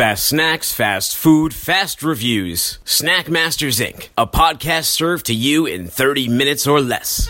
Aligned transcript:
Fast 0.00 0.24
snacks, 0.24 0.72
fast 0.72 1.14
food, 1.14 1.52
fast 1.52 2.02
reviews. 2.02 2.78
Snack 2.86 3.28
Masters 3.28 3.80
Inc., 3.80 4.08
a 4.16 4.26
podcast 4.26 4.84
served 4.84 5.26
to 5.26 5.34
you 5.34 5.66
in 5.66 5.88
30 5.88 6.26
minutes 6.26 6.66
or 6.66 6.80
less. 6.80 7.28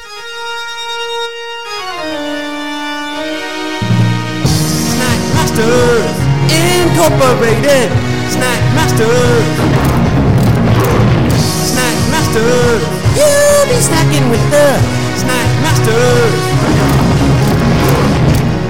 Snack 4.95 5.19
Masters 5.35 6.15
Incorporated. 6.47 7.91
Snack 8.31 8.63
Masters. 8.79 9.47
Snack 11.75 11.99
Masters. 12.15 12.83
You'll 13.19 13.67
be 13.67 13.83
snacking 13.83 14.31
with 14.31 14.47
the 14.55 14.79
Snack 15.19 15.51
Masters. 15.67 16.39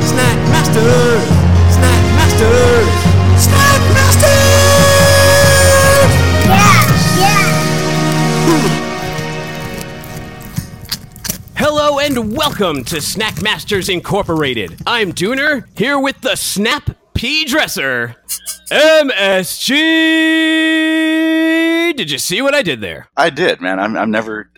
Snack 0.09 0.39
Masters. 0.49 1.23
Snack 1.69 2.03
Masters. 2.17 3.00
Hello 11.63 11.99
and 11.99 12.35
welcome 12.35 12.85
to 12.85 13.03
Snack 13.03 13.43
Masters 13.43 13.91
Incorporated. 13.91 14.81
I'm 14.87 15.13
Dooner, 15.13 15.67
here 15.77 15.99
with 15.99 16.19
the 16.23 16.35
Snap 16.35 16.97
P 17.13 17.45
Dresser, 17.45 18.17
MSG. 18.71 19.77
Did 21.95 22.11
you 22.11 22.17
see 22.17 22.41
what 22.41 22.55
I 22.55 22.63
did 22.63 22.81
there? 22.81 23.11
I 23.15 23.29
did, 23.29 23.61
man. 23.61 23.79
I'm, 23.79 23.95
I'm 23.95 24.11
never. 24.11 24.51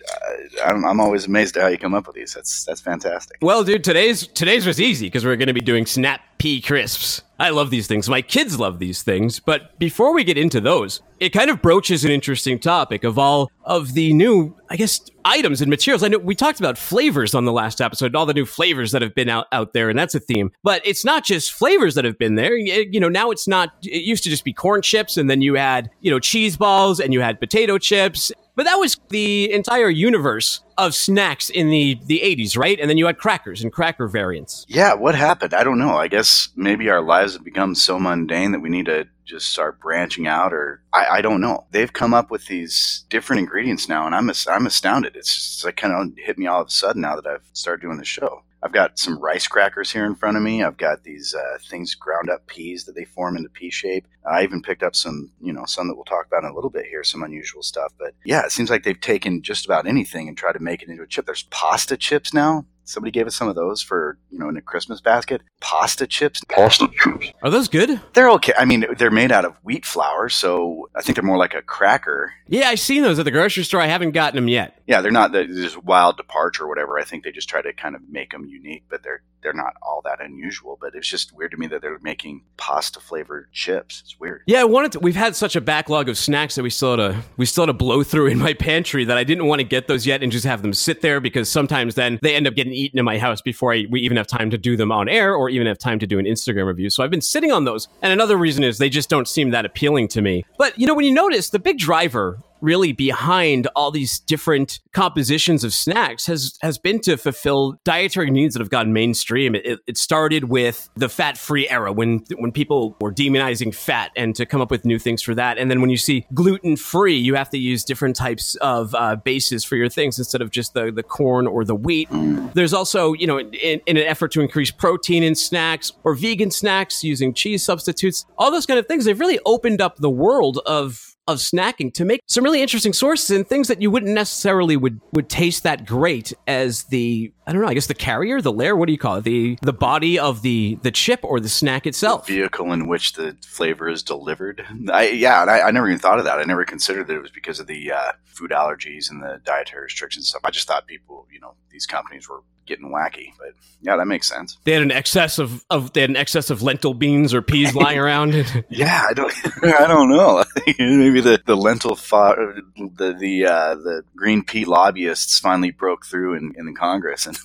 I'm, 0.63 0.85
I'm 0.85 1.01
always 1.01 1.25
amazed 1.25 1.57
at 1.57 1.63
how 1.63 1.67
you 1.67 1.77
come 1.77 1.93
up 1.93 2.07
with 2.07 2.15
these. 2.15 2.35
That's 2.35 2.63
that's 2.63 2.79
fantastic. 2.79 3.35
Well, 3.41 3.65
dude, 3.65 3.83
today's 3.83 4.25
today's 4.25 4.65
was 4.65 4.79
easy 4.79 5.07
because 5.07 5.25
we're 5.25 5.35
going 5.35 5.47
to 5.47 5.53
be 5.53 5.59
doing 5.59 5.85
Snap 5.85 6.21
Crisps. 6.43 7.21
I 7.39 7.49
love 7.49 7.69
these 7.71 7.87
things. 7.87 8.07
My 8.09 8.21
kids 8.21 8.59
love 8.59 8.79
these 8.79 9.01
things. 9.01 9.39
But 9.39 9.77
before 9.79 10.13
we 10.13 10.23
get 10.23 10.37
into 10.37 10.61
those, 10.61 11.01
it 11.19 11.29
kind 11.29 11.49
of 11.49 11.61
broaches 11.61 12.05
an 12.05 12.11
interesting 12.11 12.59
topic 12.59 13.03
of 13.03 13.17
all 13.17 13.49
of 13.63 13.93
the 13.93 14.13
new, 14.13 14.55
I 14.69 14.75
guess, 14.75 15.01
items 15.25 15.61
and 15.61 15.69
materials. 15.69 16.03
I 16.03 16.09
know 16.09 16.19
we 16.19 16.35
talked 16.35 16.59
about 16.59 16.77
flavors 16.77 17.33
on 17.33 17.45
the 17.45 17.51
last 17.51 17.81
episode, 17.81 18.15
all 18.15 18.25
the 18.25 18.33
new 18.33 18.45
flavors 18.45 18.91
that 18.91 19.01
have 19.01 19.15
been 19.15 19.29
out, 19.29 19.47
out 19.51 19.73
there, 19.73 19.89
and 19.89 19.97
that's 19.97 20.15
a 20.15 20.19
theme. 20.19 20.51
But 20.63 20.85
it's 20.85 21.03
not 21.05 21.23
just 21.25 21.51
flavors 21.53 21.95
that 21.95 22.05
have 22.05 22.17
been 22.17 22.35
there. 22.35 22.51
Y- 22.51 22.85
You 22.91 22.99
know, 22.99 23.09
now 23.09 23.31
it's 23.31 23.47
not, 23.47 23.69
it 23.83 24.03
used 24.03 24.23
to 24.23 24.29
just 24.29 24.43
be 24.43 24.53
corn 24.53 24.81
chips, 24.81 25.17
and 25.17 25.29
then 25.29 25.41
you 25.41 25.55
had, 25.55 25.89
you 26.01 26.11
know, 26.11 26.19
cheese 26.19 26.55
balls, 26.57 26.99
and 26.99 27.13
you 27.13 27.21
had 27.21 27.39
potato 27.39 27.77
chips. 27.77 28.31
But 28.55 28.65
that 28.65 28.75
was 28.75 28.99
the 29.09 29.51
entire 29.51 29.89
universe 29.89 30.63
of 30.77 30.95
snacks 30.95 31.49
in 31.49 31.69
the, 31.69 31.99
the 32.05 32.21
80s, 32.23 32.57
right? 32.57 32.79
And 32.79 32.89
then 32.89 32.97
you 32.97 33.05
had 33.05 33.17
crackers 33.17 33.63
and 33.63 33.71
cracker 33.71 34.07
variants. 34.07 34.65
Yeah, 34.67 34.93
what 34.93 35.15
happened? 35.15 35.53
I 35.53 35.63
don't 35.63 35.79
know. 35.79 35.97
I 35.97 36.07
guess 36.07 36.49
maybe 36.55 36.89
our 36.89 37.01
lives 37.01 37.33
have 37.33 37.43
become 37.43 37.75
so 37.75 37.99
mundane 37.99 38.51
that 38.51 38.61
we 38.61 38.69
need 38.69 38.85
to 38.85 39.07
just 39.25 39.49
start 39.49 39.79
branching 39.79 40.27
out, 40.27 40.53
or 40.53 40.81
I, 40.91 41.05
I 41.11 41.21
don't 41.21 41.41
know. 41.41 41.65
They've 41.71 41.91
come 41.91 42.13
up 42.13 42.29
with 42.29 42.47
these 42.47 43.05
different 43.09 43.39
ingredients 43.39 43.87
now, 43.87 44.05
and 44.05 44.13
I'm 44.13 44.29
I'm 44.49 44.65
astounded. 44.65 45.15
It's 45.15 45.61
just 45.61 45.77
kind 45.77 45.93
of 45.93 46.17
hit 46.17 46.37
me 46.37 46.47
all 46.47 46.61
of 46.61 46.67
a 46.67 46.71
sudden 46.71 47.01
now 47.01 47.15
that 47.15 47.25
I've 47.25 47.47
started 47.53 47.81
doing 47.81 47.97
the 47.97 48.05
show. 48.05 48.43
I've 48.63 48.71
got 48.71 48.97
some 48.97 49.19
rice 49.19 49.45
crackers 49.45 49.91
here 49.91 50.05
in 50.05 50.15
front 50.15 50.37
of 50.37 50.43
me. 50.43 50.63
I've 50.63 50.77
got 50.77 51.03
these 51.03 51.35
uh, 51.35 51.57
things 51.69 51.95
ground 51.95 52.29
up 52.29 52.47
peas 52.47 52.85
that 52.85 52.95
they 52.95 53.03
form 53.03 53.35
into 53.35 53.49
pea 53.49 53.69
shape. 53.69 54.07
I 54.25 54.43
even 54.43 54.61
picked 54.61 54.83
up 54.83 54.95
some, 54.95 55.31
you 55.41 55.51
know, 55.51 55.65
some 55.65 55.89
that 55.89 55.95
we'll 55.95 56.05
talk 56.05 56.27
about 56.27 56.45
in 56.45 56.49
a 56.49 56.55
little 56.55 56.69
bit 56.69 56.85
here, 56.85 57.03
some 57.03 57.23
unusual 57.23 57.61
stuff. 57.61 57.91
But 57.99 58.13
yeah, 58.23 58.45
it 58.45 58.53
seems 58.53 58.69
like 58.69 58.83
they've 58.83 58.99
taken 58.99 59.41
just 59.41 59.65
about 59.65 59.85
anything 59.85 60.29
and 60.29 60.37
tried 60.37 60.53
to 60.53 60.61
make 60.63 60.81
it 60.81 60.89
into 60.89 61.03
a 61.03 61.07
chip. 61.07 61.25
There's 61.25 61.43
pasta 61.43 61.97
chips 61.97 62.33
now. 62.33 62.65
Somebody 62.85 63.11
gave 63.11 63.27
us 63.27 63.35
some 63.35 63.47
of 63.47 63.55
those 63.55 63.81
for, 63.81 64.17
you 64.29 64.37
know, 64.37 64.49
in 64.49 64.57
a 64.57 64.61
Christmas 64.61 64.99
basket. 64.99 65.41
Pasta 65.61 66.05
chips. 66.05 66.41
Pasta 66.49 66.89
chips. 66.91 67.31
Are 67.41 67.49
those 67.49 67.69
good? 67.69 68.01
They're 68.13 68.29
okay. 68.31 68.53
I 68.57 68.65
mean, 68.65 68.85
they're 68.97 69.09
made 69.09 69.31
out 69.31 69.45
of 69.45 69.55
wheat 69.63 69.85
flour, 69.85 70.27
so 70.27 70.89
I 70.93 71.01
think 71.01 71.15
they're 71.15 71.23
more 71.23 71.37
like 71.37 71.53
a 71.53 71.61
cracker. 71.61 72.33
Yeah, 72.47 72.67
I've 72.67 72.81
seen 72.81 73.01
those 73.03 73.19
at 73.19 73.25
the 73.25 73.31
grocery 73.31 73.63
store. 73.63 73.79
I 73.79 73.87
haven't 73.87 74.11
gotten 74.11 74.35
them 74.35 74.49
yet. 74.49 74.81
Yeah, 74.85 74.99
they're 74.99 75.11
not 75.11 75.31
the, 75.31 75.45
this 75.45 75.77
wild 75.77 76.17
departure 76.17 76.65
or 76.65 76.67
whatever. 76.67 76.99
I 76.99 77.05
think 77.05 77.23
they 77.23 77.31
just 77.31 77.47
try 77.47 77.61
to 77.61 77.71
kind 77.71 77.95
of 77.95 78.01
make 78.09 78.31
them 78.31 78.45
unique, 78.45 78.83
but 78.89 79.01
they're 79.01 79.23
they're 79.43 79.53
not 79.53 79.73
all 79.81 80.01
that 80.05 80.21
unusual. 80.21 80.77
But 80.79 80.95
it's 80.95 81.07
just 81.07 81.33
weird 81.33 81.51
to 81.51 81.57
me 81.57 81.67
that 81.67 81.81
they're 81.81 81.99
making 82.01 82.43
pasta 82.57 82.99
flavored 82.99 83.51
chips. 83.51 84.01
It's 84.03 84.19
weird. 84.19 84.41
Yeah, 84.47 84.61
I 84.61 84.63
wanted 84.65 84.93
to. 84.93 84.99
We've 84.99 85.15
had 85.15 85.35
such 85.35 85.55
a 85.55 85.61
backlog 85.61 86.09
of 86.09 86.17
snacks 86.17 86.55
that 86.55 86.63
we 86.63 86.69
still 86.69 86.97
had 86.97 87.13
to 87.13 87.23
we 87.37 87.45
still 87.45 87.65
had 87.67 87.77
blow 87.77 88.03
through 88.03 88.27
in 88.27 88.39
my 88.39 88.53
pantry 88.63 89.05
that 89.05 89.17
I 89.17 89.23
didn't 89.23 89.45
want 89.45 89.59
to 89.59 89.63
get 89.63 89.87
those 89.87 90.05
yet 90.05 90.23
and 90.23 90.31
just 90.31 90.45
have 90.45 90.61
them 90.61 90.73
sit 90.73 91.01
there 91.01 91.19
because 91.19 91.49
sometimes 91.49 91.95
then 91.95 92.19
they 92.21 92.35
end 92.35 92.47
up 92.47 92.55
getting 92.55 92.73
eaten 92.73 92.99
in 92.99 93.05
my 93.05 93.17
house 93.17 93.41
before 93.41 93.73
I, 93.73 93.85
we 93.89 94.01
even 94.01 94.17
have 94.17 94.27
time 94.27 94.49
to 94.51 94.57
do 94.57 94.77
them 94.77 94.91
on 94.91 95.09
air 95.09 95.35
or 95.35 95.49
even 95.49 95.67
have 95.67 95.77
time 95.77 95.99
to 95.99 96.07
do 96.07 96.19
an 96.19 96.25
Instagram 96.25 96.67
review. 96.67 96.89
So 96.89 97.03
I've 97.03 97.11
been 97.11 97.21
sitting 97.21 97.51
on 97.51 97.65
those. 97.65 97.87
And 98.01 98.13
another 98.13 98.37
reason 98.37 98.63
is 98.63 98.77
they 98.77 98.89
just 98.89 99.09
don't 99.09 99.27
seem 99.27 99.51
that 99.51 99.65
appealing 99.65 100.07
to 100.09 100.21
me. 100.21 100.45
But 100.57 100.77
you 100.77 100.87
know, 100.87 100.93
when 100.93 101.05
you 101.05 101.13
notice 101.13 101.49
the 101.49 101.59
big 101.59 101.77
driver 101.77 102.39
really 102.63 102.93
behind 102.93 103.67
all 103.75 103.91
these 103.91 104.19
different 104.19 104.79
compositions 104.93 105.63
of 105.63 105.73
snacks 105.73 106.25
has 106.25 106.57
has 106.61 106.77
been 106.77 106.99
to 107.01 107.17
fulfill 107.17 107.79
dietary 107.83 108.31
needs 108.31 108.53
that 108.55 108.61
have 108.61 108.69
gone 108.69 108.93
mainstream. 108.93 109.53
It, 109.53 109.79
it 109.85 109.97
started 109.97 110.45
with 110.45 110.89
the 110.95 111.09
fat 111.09 111.37
free 111.37 111.69
era 111.69 111.91
when 111.91 112.23
when 112.37 112.51
people 112.51 112.95
were 113.01 113.11
demonizing 113.11 113.75
fat 113.75 114.11
and 114.15 114.33
to 114.35 114.45
come 114.45 114.61
up 114.61 114.71
with 114.71 114.85
new 114.85 114.97
things 114.97 115.21
for 115.21 115.35
that. 115.35 115.57
And 115.57 115.69
then 115.69 115.81
when 115.81 115.89
you 115.89 115.97
see 115.97 116.25
gluten 116.33 116.77
free, 116.77 117.15
you 117.15 117.35
have 117.35 117.49
to 117.49 117.57
use 117.57 117.83
different 117.83 118.15
types 118.15 118.55
of 118.55 118.95
uh, 118.95 119.17
bases 119.17 119.63
for 119.65 119.75
your 119.75 119.89
things 119.89 120.17
instead 120.17 120.41
of 120.41 120.49
just 120.49 120.73
the 120.73 120.91
the 120.91 121.03
corn 121.03 121.45
or 121.45 121.65
the 121.65 121.75
wheat. 121.75 122.07
There's 122.53 122.73
also 122.73 123.13
you 123.13 123.27
know 123.27 123.39
in, 123.39 123.81
in 123.85 123.97
an 123.97 124.03
effort 124.03 124.31
to 124.31 124.41
increase 124.41 124.71
protein 124.71 125.21
in 125.21 125.35
snacks 125.35 125.91
or 126.05 126.15
vegan 126.15 126.49
snacks 126.49 127.03
using 127.03 127.33
cheese 127.33 127.63
substitutes, 127.63 128.25
all 128.37 128.51
those 128.51 128.65
kind 128.65 128.79
of 128.79 128.87
things. 128.87 129.03
They've 129.03 129.19
really 129.19 129.39
opened 129.45 129.81
up 129.81 129.97
the 129.97 130.09
world 130.09 130.59
of 130.65 131.12
of 131.27 131.37
snacking 131.37 131.93
to 131.93 132.05
make 132.05 132.21
some 132.27 132.43
really 132.43 132.61
interesting 132.61 132.93
sources 132.93 133.31
and 133.31 133.47
things 133.47 133.67
that 133.67 133.81
you 133.81 133.89
wouldn't 133.89 134.13
necessarily 134.13 134.75
would 134.75 134.99
would 135.11 135.29
taste 135.29 135.63
that 135.63 135.85
great 135.85 136.33
as 136.47 136.83
the 136.85 137.31
I 137.47 137.53
don't 137.53 137.61
know 137.61 137.67
I 137.67 137.73
guess 137.73 137.87
the 137.87 137.93
carrier 137.93 138.41
the 138.41 138.51
layer 138.51 138.75
what 138.75 138.87
do 138.87 138.91
you 138.91 138.97
call 138.97 139.17
it 139.17 139.23
the 139.23 139.57
the 139.61 139.73
body 139.73 140.19
of 140.19 140.41
the 140.41 140.77
the 140.81 140.91
chip 140.91 141.21
or 141.23 141.39
the 141.39 141.49
snack 141.49 141.87
itself 141.87 142.27
Vehicle 142.27 142.71
in 142.71 142.87
which 142.87 143.13
the 143.13 143.37
flavor 143.45 143.89
is 143.89 144.03
delivered. 144.03 144.65
I, 144.91 145.09
yeah, 145.09 145.41
and 145.41 145.51
I, 145.51 145.61
I 145.61 145.71
never 145.71 145.87
even 145.87 145.99
thought 145.99 146.19
of 146.19 146.25
that. 146.25 146.39
I 146.39 146.43
never 146.43 146.65
considered 146.65 147.07
that 147.07 147.15
it 147.15 147.21
was 147.21 147.31
because 147.31 147.59
of 147.59 147.67
the 147.67 147.91
uh, 147.91 148.11
food 148.25 148.51
allergies 148.51 149.09
and 149.09 149.21
the 149.21 149.39
dietary 149.43 149.83
restrictions 149.83 150.29
stuff. 150.29 150.41
I 150.43 150.51
just 150.51 150.67
thought 150.67 150.87
people, 150.87 151.27
you 151.31 151.39
know, 151.39 151.55
these 151.69 151.85
companies 151.85 152.27
were 152.29 152.41
getting 152.65 152.89
wacky. 152.89 153.33
But 153.37 153.53
yeah, 153.81 153.97
that 153.97 154.05
makes 154.05 154.27
sense. 154.27 154.57
they 154.63 154.73
had 154.73 154.81
an 154.81 154.91
excess 154.91 155.39
of, 155.39 155.63
of 155.69 155.93
they 155.93 156.01
had 156.01 156.09
an 156.09 156.15
excess 156.15 156.49
of 156.49 156.61
lentil 156.61 156.93
beans 156.93 157.33
or 157.33 157.41
peas 157.41 157.75
lying 157.83 157.99
around 157.99 158.33
Yeah, 158.69 159.05
I 159.09 159.13
don't, 159.13 159.33
I 159.63 159.87
don't 159.87 160.09
know. 160.09 160.43
Maybe 160.79 161.21
the 161.21 161.41
the 161.45 161.55
lentil, 161.57 161.95
fo- 161.95 162.53
the 162.77 163.13
the 163.13 163.45
uh, 163.45 163.75
the 163.75 164.03
green 164.15 164.43
pea 164.43 164.65
lobbyists 164.65 165.39
finally 165.39 165.71
broke 165.71 166.05
through 166.05 166.35
in, 166.35 166.53
in 166.57 166.73
Congress, 166.75 167.25
and 167.25 167.37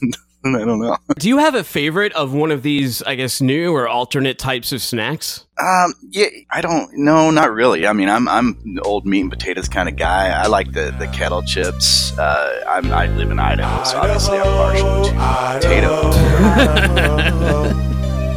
I 0.60 0.64
don't 0.64 0.81
know. 0.81 0.97
do 1.19 1.28
you 1.28 1.38
have 1.38 1.54
a 1.54 1.64
favorite 1.64 2.12
of 2.14 2.32
one 2.34 2.50
of 2.50 2.62
these 2.62 3.03
I 3.03 3.14
guess 3.14 3.41
new 3.41 3.72
or 3.75 3.88
alternate 3.88 4.38
types 4.38 4.72
of 4.72 4.81
snacks 4.82 5.44
Um, 5.59 5.94
yeah, 6.10 6.26
I 6.50 6.60
don't. 6.60 6.91
No, 6.94 7.31
not 7.32 7.53
really. 7.53 7.86
I 7.86 7.92
mean, 7.92 8.09
I'm 8.09 8.28
I'm 8.28 8.56
an 8.64 8.78
old 8.84 9.06
meat 9.06 9.22
and 9.22 9.31
potatoes 9.31 9.69
kind 9.69 9.88
of 9.88 9.97
guy. 9.97 10.28
I 10.28 10.47
like 10.47 10.72
the 10.72 10.94
the 10.98 11.09
kettle 11.09 11.42
chips. 11.42 12.16
Uh, 12.16 12.62
I'm, 12.69 12.92
I 12.92 13.06
live 13.09 13.31
in 13.31 13.38
Idaho, 13.41 13.82
so 13.84 13.98
obviously 13.98 14.38
I'm 14.38 14.44
partial 14.44 15.04
to 15.04 15.12
potato. 15.60 17.09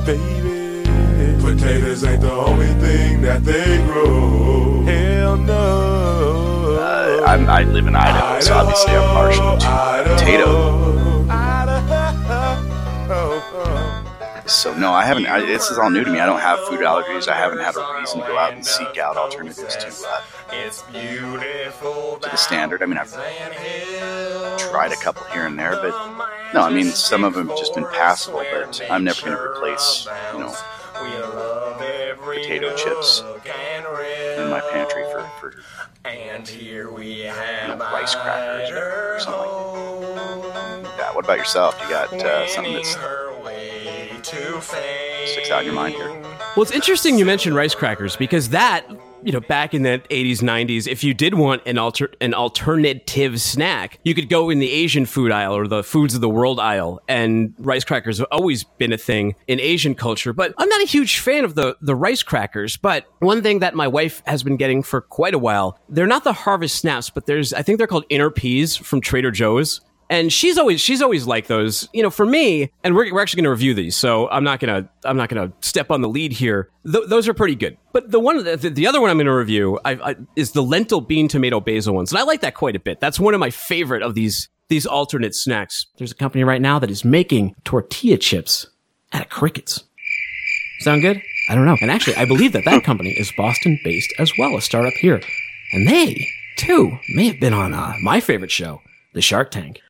Baby, 0.06 1.42
potatoes 1.42 2.04
ain't 2.04 2.22
the 2.22 2.32
only 2.32 2.74
thing 2.86 3.22
that 3.22 3.44
they 3.44 3.78
grow. 3.86 4.82
Hell 4.84 5.38
no. 5.38 6.78
Uh, 6.82 7.24
I'm, 7.28 7.48
I 7.48 7.64
live 7.64 7.86
in 7.88 7.96
Idaho, 7.96 8.40
so 8.40 8.54
obviously 8.56 8.94
I'm 8.96 9.10
partial 9.14 9.58
to 9.60 10.16
potato. 10.16 11.11
So 14.46 14.74
no, 14.78 14.92
I 14.92 15.06
haven't. 15.06 15.28
I, 15.28 15.42
this 15.42 15.70
is 15.70 15.78
all 15.78 15.90
new 15.90 16.04
to 16.04 16.12
me. 16.12 16.20
I 16.20 16.26
don't 16.26 16.40
have 16.40 16.60
food 16.68 16.80
allergies. 16.80 17.28
I 17.28 17.36
haven't 17.38 17.60
had 17.60 17.76
a 17.76 18.00
reason 18.00 18.22
to 18.22 18.28
go 18.28 18.38
out 18.38 18.54
and 18.54 18.66
seek 18.66 18.98
out 18.98 19.18
alternatives 19.18 19.76
to 19.76 19.88
uh, 20.08 20.22
to 22.20 22.30
the 22.30 22.36
standard. 22.36 22.84
I 22.84 22.86
mean, 22.86 22.98
I've 22.98 23.12
tried 24.58 24.92
a 24.92 24.96
couple 24.98 25.24
here 25.28 25.46
and 25.46 25.58
there, 25.58 25.76
but 25.76 25.92
no, 26.54 26.62
I 26.62 26.72
mean 26.72 26.88
some 26.88 27.24
of 27.24 27.34
them 27.34 27.50
have 27.50 27.58
just 27.58 27.76
been 27.76 27.86
passable. 27.94 28.44
But 28.52 28.82
I'm 28.90 29.04
never 29.04 29.22
going 29.22 29.38
to 29.38 29.44
replace, 29.44 30.08
you 30.34 30.40
know, 30.40 30.56
potato 32.20 32.76
chips 32.76 33.24
in 34.38 34.50
my 34.50 34.62
pantry 34.72 35.04
for 35.12 35.30
for 35.40 35.54
And 36.06 36.48
here 36.48 36.92
we 36.92 37.20
have 37.22 37.80
rice 37.80 38.16
crackers 38.16 38.70
or, 38.72 39.16
or 39.16 39.20
something 39.20 40.84
like 40.84 40.98
that. 40.98 41.16
What 41.16 41.26
about 41.26 41.38
yourself? 41.38 41.80
You 41.82 41.90
got 41.90 42.14
uh, 42.14 42.48
something 42.48 42.74
that's 42.74 42.96
sticks 45.26 45.52
out 45.52 45.62
in 45.62 45.66
your 45.66 45.76
mind 45.76 45.96
here? 45.96 46.10
Well, 46.56 46.64
it's 46.64 46.72
interesting 46.72 47.18
you 47.18 47.26
mentioned 47.26 47.56
rice 47.56 47.76
crackers 47.76 48.16
because 48.16 48.50
that 48.50 48.86
you 49.24 49.32
know, 49.32 49.40
back 49.40 49.74
in 49.74 49.84
the 49.84 50.02
80s, 50.10 50.38
90s, 50.38 50.88
if 50.88 51.04
you 51.04 51.14
did 51.14 51.36
want 51.36 51.62
an 51.66 51.78
alter 51.78 52.12
an 52.22 52.34
alternative 52.34 53.40
snack, 53.40 54.00
you 54.04 54.16
could 54.16 54.30
go 54.30 54.50
in 54.50 54.60
the 54.60 54.72
Asian 54.72 55.06
food 55.06 55.32
aisle 55.32 55.56
or 55.56 55.68
the 55.68 55.84
foods 55.84 56.16
of 56.16 56.22
the 56.22 56.30
world 56.30 56.60
aisle, 56.60 57.02
and 57.08 57.54
rice 57.60 57.84
crackers 57.84 58.18
have 58.18 58.28
always 58.32 58.64
been 58.64 58.94
a 58.94 58.98
thing 58.98 59.36
in 59.48 59.60
Asian 59.60 59.96
culture. 59.96 60.34
But 60.34 60.54
I'm 60.58 60.70
not 60.70 60.82
a 60.82 60.86
huge 60.86 61.20
fan 61.20 61.46
of 61.46 61.56
the 61.56 61.78
the 61.82 61.96
rice 61.96 62.24
crackers. 62.24 62.78
But 62.78 63.06
one 63.20 63.42
thing 63.42 63.60
that 63.60 63.76
my 63.76 63.88
wife 63.88 64.22
has 64.26 64.44
been 64.44 64.58
getting 64.58 64.84
for 64.84 65.02
quite 65.02 65.34
a 65.34 65.40
while, 65.40 65.80
they're 65.90 66.08
not 66.08 66.24
the 66.24 66.34
Harvest 66.34 66.78
Snaps, 66.78 67.10
but 67.10 67.26
there's 67.26 67.54
I 67.54 67.62
think 67.62 67.78
they're 67.78 67.88
called 67.88 68.06
Inner 68.10 68.30
Peas 68.30 68.76
from 68.76 69.02
Trader 69.02 69.32
Joe's 69.32 69.82
and 70.12 70.32
she's 70.32 70.58
always 70.58 70.80
she's 70.80 71.02
always 71.02 71.26
like 71.26 71.48
those 71.48 71.90
you 71.94 72.04
know 72.04 72.12
for 72.12 72.26
me 72.26 72.70
and 72.84 72.94
we're, 72.94 73.12
we're 73.12 73.22
actually 73.22 73.38
going 73.38 73.46
to 73.46 73.50
review 73.50 73.74
these 73.74 73.96
so 73.96 74.30
i'm 74.30 74.44
not 74.44 74.60
going 74.60 74.84
to 74.84 74.90
i'm 75.06 75.18
not 75.18 75.30
going 75.30 75.50
to 75.50 75.68
step 75.68 75.90
on 75.90 76.02
the 76.02 76.10
lead 76.10 76.34
here. 76.34 76.70
Th- 76.84 77.08
those 77.08 77.28
are 77.28 77.34
pretty 77.34 77.56
good. 77.56 77.78
But 77.94 78.12
the 78.12 78.20
one 78.20 78.44
the, 78.44 78.56
the 78.58 78.86
other 78.86 79.02
one 79.02 79.10
i'm 79.10 79.18
going 79.18 79.26
to 79.26 79.34
review 79.34 79.80
I, 79.84 79.92
I, 79.94 80.16
is 80.36 80.52
the 80.52 80.62
lentil 80.62 81.02
bean 81.02 81.28
tomato 81.28 81.60
basil 81.60 81.96
ones 81.96 82.12
and 82.12 82.20
i 82.20 82.24
like 82.24 82.42
that 82.42 82.54
quite 82.54 82.76
a 82.76 82.80
bit. 82.80 83.00
That's 83.00 83.20
one 83.20 83.34
of 83.34 83.40
my 83.40 83.50
favorite 83.50 84.04
of 84.04 84.14
these 84.14 84.50
these 84.68 84.86
alternate 84.86 85.36
snacks. 85.36 85.88
There's 85.98 86.12
a 86.12 86.16
company 86.16 86.44
right 86.44 86.62
now 86.62 86.80
that 86.80 86.92
is 86.92 87.04
making 87.04 87.56
tortilla 87.66 88.18
chips 88.18 88.68
out 89.12 89.22
of 89.22 89.30
crickets. 89.30 89.84
Sound 90.80 91.02
good? 91.02 91.22
I 91.50 91.56
don't 91.56 91.66
know. 91.66 91.78
And 91.82 91.90
actually 91.90 92.18
i 92.18 92.26
believe 92.26 92.52
that 92.52 92.66
that 92.66 92.84
company 92.84 93.12
is 93.12 93.32
boston 93.38 93.80
based 93.84 94.14
as 94.20 94.34
well 94.38 94.58
a 94.58 94.62
startup 94.62 94.94
here. 94.94 95.22
And 95.72 95.88
they 95.88 96.28
too 96.58 96.98
may 97.16 97.28
have 97.28 97.40
been 97.40 97.54
on 97.54 97.74
uh, 97.74 97.96
my 98.02 98.20
favorite 98.20 98.52
show 98.52 98.82
the 99.14 99.22
Shark 99.22 99.52
Tank. 99.52 99.82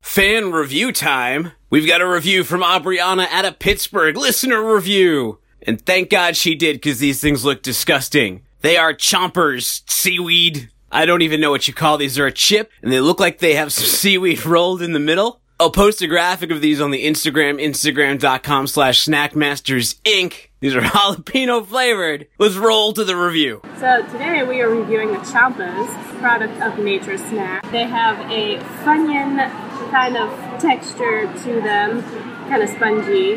Fan 0.00 0.52
review 0.52 0.92
time. 0.92 1.52
We've 1.70 1.86
got 1.86 2.00
a 2.00 2.06
review 2.06 2.44
from 2.44 2.62
Aubriana 2.62 3.26
at 3.26 3.44
a 3.44 3.52
Pittsburgh 3.52 4.16
listener 4.16 4.74
review. 4.74 5.38
And 5.62 5.84
thank 5.84 6.10
God 6.10 6.36
she 6.36 6.54
did 6.54 6.76
because 6.76 6.98
these 6.98 7.20
things 7.20 7.44
look 7.44 7.62
disgusting. 7.62 8.42
They 8.60 8.76
are 8.76 8.94
Chomperz, 8.94 9.82
seaweed. 9.88 10.70
I 10.90 11.06
don't 11.06 11.22
even 11.22 11.40
know 11.40 11.50
what 11.50 11.66
you 11.66 11.74
call 11.74 11.98
these. 11.98 12.14
They're 12.14 12.26
a 12.26 12.32
chip 12.32 12.70
and 12.82 12.92
they 12.92 13.00
look 13.00 13.20
like 13.20 13.38
they 13.38 13.54
have 13.54 13.72
some 13.72 13.86
seaweed 14.00 14.44
rolled 14.44 14.82
in 14.82 14.92
the 14.92 15.00
middle. 15.00 15.41
I'll 15.62 15.70
post 15.70 16.02
a 16.02 16.08
graphic 16.08 16.50
of 16.50 16.60
these 16.60 16.80
on 16.80 16.90
the 16.90 17.06
Instagram, 17.06 17.62
instagram.com 17.62 18.66
slash 18.66 19.06
snackmasters 19.06 19.94
inc. 20.02 20.48
These 20.58 20.74
are 20.74 20.80
jalapeno 20.80 21.64
flavored. 21.64 22.26
Let's 22.36 22.56
roll 22.56 22.92
to 22.94 23.04
the 23.04 23.14
review. 23.14 23.60
So 23.78 24.04
today 24.10 24.42
we 24.42 24.60
are 24.60 24.68
reviewing 24.68 25.12
the 25.12 25.18
Chomperz, 25.18 26.18
product 26.18 26.60
of 26.60 26.80
Nature 26.80 27.16
Snack. 27.16 27.70
They 27.70 27.84
have 27.84 28.18
a 28.28 28.58
Funyun 28.82 29.48
kind 29.92 30.16
of 30.16 30.30
texture 30.60 31.32
to 31.44 31.60
them, 31.60 32.02
kind 32.48 32.64
of 32.64 32.68
spongy. 32.68 33.36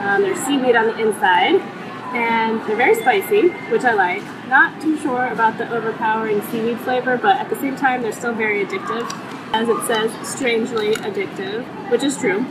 Um, 0.00 0.22
there's 0.22 0.40
seaweed 0.40 0.74
on 0.74 0.86
the 0.86 0.98
inside, 0.98 1.54
and 2.16 2.60
they're 2.66 2.74
very 2.74 2.96
spicy, 2.96 3.50
which 3.70 3.84
I 3.84 3.94
like. 3.94 4.24
Not 4.48 4.82
too 4.82 4.98
sure 4.98 5.28
about 5.28 5.56
the 5.56 5.72
overpowering 5.72 6.42
seaweed 6.48 6.80
flavor, 6.80 7.16
but 7.16 7.36
at 7.36 7.48
the 7.48 7.54
same 7.60 7.76
time, 7.76 8.02
they're 8.02 8.10
still 8.10 8.34
very 8.34 8.66
addictive. 8.66 9.08
As 9.52 9.68
it 9.68 9.86
says, 9.86 10.28
strangely 10.28 10.94
addictive, 10.94 11.64
which 11.90 12.02
is 12.02 12.16
true. 12.16 12.44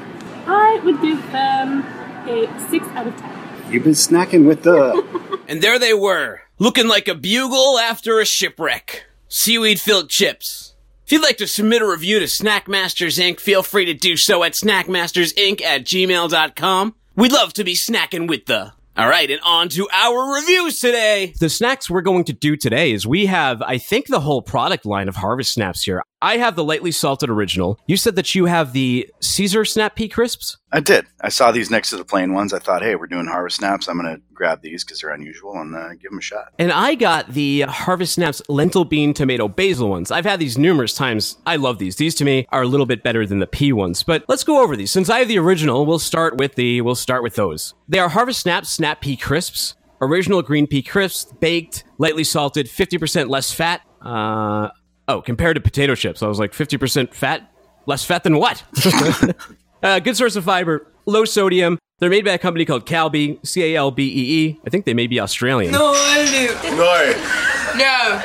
I 0.45 0.81
would 0.83 1.01
give 1.01 1.21
them 1.31 1.83
a 2.27 2.47
6 2.69 2.87
out 2.87 3.07
of 3.07 3.15
10. 3.15 3.71
You've 3.71 3.83
been 3.83 3.93
snacking 3.93 4.45
with 4.45 4.63
the. 4.63 5.37
And 5.49 5.63
there 5.63 5.79
they 5.79 5.95
were, 5.95 6.41
looking 6.59 6.87
like 6.87 7.07
a 7.07 7.15
bugle 7.15 7.79
after 7.79 8.19
a 8.19 8.25
shipwreck. 8.25 9.05
Seaweed 9.27 9.79
filled 9.79 10.11
chips. 10.11 10.75
If 11.07 11.11
you'd 11.11 11.23
like 11.23 11.37
to 11.37 11.47
submit 11.47 11.81
a 11.81 11.87
review 11.87 12.19
to 12.19 12.25
Snackmasters 12.25 13.19
Inc., 13.19 13.39
feel 13.39 13.63
free 13.63 13.85
to 13.85 13.95
do 13.95 14.15
so 14.15 14.43
at 14.43 14.51
snackmastersinc 14.51 15.59
at 15.63 15.85
gmail.com. 15.85 16.95
We'd 17.15 17.31
love 17.31 17.53
to 17.53 17.63
be 17.63 17.73
snacking 17.73 18.27
with 18.27 18.45
the. 18.45 18.73
All 18.95 19.09
right, 19.09 19.31
and 19.31 19.41
on 19.43 19.69
to 19.69 19.89
our 19.91 20.35
reviews 20.35 20.79
today. 20.79 21.33
The 21.39 21.49
snacks 21.49 21.89
we're 21.89 22.01
going 22.01 22.25
to 22.25 22.33
do 22.33 22.55
today 22.55 22.91
is 22.91 23.07
we 23.07 23.25
have, 23.25 23.63
I 23.63 23.79
think, 23.79 24.05
the 24.05 24.19
whole 24.19 24.43
product 24.43 24.85
line 24.85 25.07
of 25.07 25.15
Harvest 25.15 25.53
Snaps 25.53 25.81
here. 25.83 26.03
I 26.21 26.37
have 26.37 26.55
the 26.55 26.63
lightly 26.63 26.91
salted 26.91 27.29
original. 27.29 27.79
You 27.87 27.97
said 27.97 28.15
that 28.15 28.35
you 28.35 28.45
have 28.45 28.73
the 28.73 29.09
Caesar 29.21 29.63
Snap 29.63 29.95
Pea 29.95 30.09
Crisps. 30.09 30.57
I 30.71 30.81
did. 30.81 31.07
I 31.21 31.29
saw 31.29 31.51
these 31.51 31.71
next 31.71 31.89
to 31.91 31.97
the 31.97 32.03
plain 32.03 32.33
ones. 32.33 32.53
I 32.53 32.59
thought, 32.59 32.81
hey, 32.81 32.95
we're 32.95 33.07
doing 33.07 33.25
harvest 33.25 33.57
snaps. 33.57 33.87
I'm 33.87 33.99
going 33.99 34.15
to 34.15 34.21
grab 34.33 34.61
these 34.61 34.83
because 34.83 34.99
they're 34.99 35.11
unusual 35.11 35.55
and 35.57 35.75
uh, 35.75 35.89
give 35.93 36.11
them 36.11 36.19
a 36.19 36.21
shot. 36.21 36.53
And 36.59 36.71
I 36.71 36.95
got 36.95 37.33
the 37.33 37.61
Harvest 37.61 38.13
Snaps 38.13 38.41
lentil 38.49 38.85
bean 38.85 39.13
tomato 39.13 39.47
basil 39.47 39.89
ones. 39.89 40.11
I've 40.11 40.25
had 40.25 40.39
these 40.39 40.57
numerous 40.57 40.93
times. 40.93 41.37
I 41.45 41.55
love 41.55 41.77
these. 41.77 41.95
These 41.95 42.15
to 42.15 42.25
me 42.25 42.45
are 42.49 42.63
a 42.63 42.67
little 42.67 42.85
bit 42.85 43.03
better 43.03 43.25
than 43.25 43.39
the 43.39 43.47
pea 43.47 43.73
ones. 43.73 44.03
But 44.03 44.25
let's 44.27 44.43
go 44.43 44.61
over 44.61 44.75
these. 44.75 44.91
Since 44.91 45.09
I 45.09 45.19
have 45.19 45.27
the 45.27 45.39
original, 45.39 45.85
we'll 45.85 45.99
start 45.99 46.37
with 46.37 46.55
the 46.55 46.81
we'll 46.81 46.95
start 46.95 47.23
with 47.23 47.35
those. 47.35 47.73
They 47.87 47.99
are 47.99 48.09
Harvest 48.09 48.41
Snaps 48.41 48.69
Snap 48.69 49.01
Pea 49.01 49.17
Crisps. 49.17 49.75
Original 50.01 50.41
green 50.41 50.65
pea 50.65 50.81
crisps, 50.81 51.33
baked, 51.41 51.83
lightly 51.97 52.23
salted, 52.23 52.67
50% 52.67 53.29
less 53.29 53.51
fat. 53.51 53.81
Uh, 54.01 54.69
oh, 55.09 55.21
compared 55.21 55.55
to 55.55 55.61
potato 55.61 55.95
chips. 55.95 56.23
I 56.23 56.27
was 56.27 56.39
like 56.39 56.53
50% 56.53 57.13
fat? 57.13 57.51
Less 57.85 58.05
fat 58.05 58.23
than 58.23 58.37
what? 58.37 58.63
uh, 59.83 59.99
good 59.99 60.15
source 60.15 60.35
of 60.35 60.43
fiber, 60.45 60.87
low 61.05 61.25
sodium. 61.25 61.77
They're 61.97 62.09
made 62.09 62.23
by 62.23 62.31
a 62.31 62.37
company 62.37 62.63
called 62.63 62.85
Calbee, 62.85 63.45
C 63.45 63.63
A 63.63 63.75
L 63.75 63.91
B 63.91 64.03
E 64.03 64.45
E. 64.45 64.59
I 64.65 64.69
think 64.69 64.85
they 64.85 64.93
may 64.93 65.07
be 65.07 65.19
Australian. 65.19 65.73
No, 65.73 65.91
no, 65.91 66.61
No, 66.77 68.21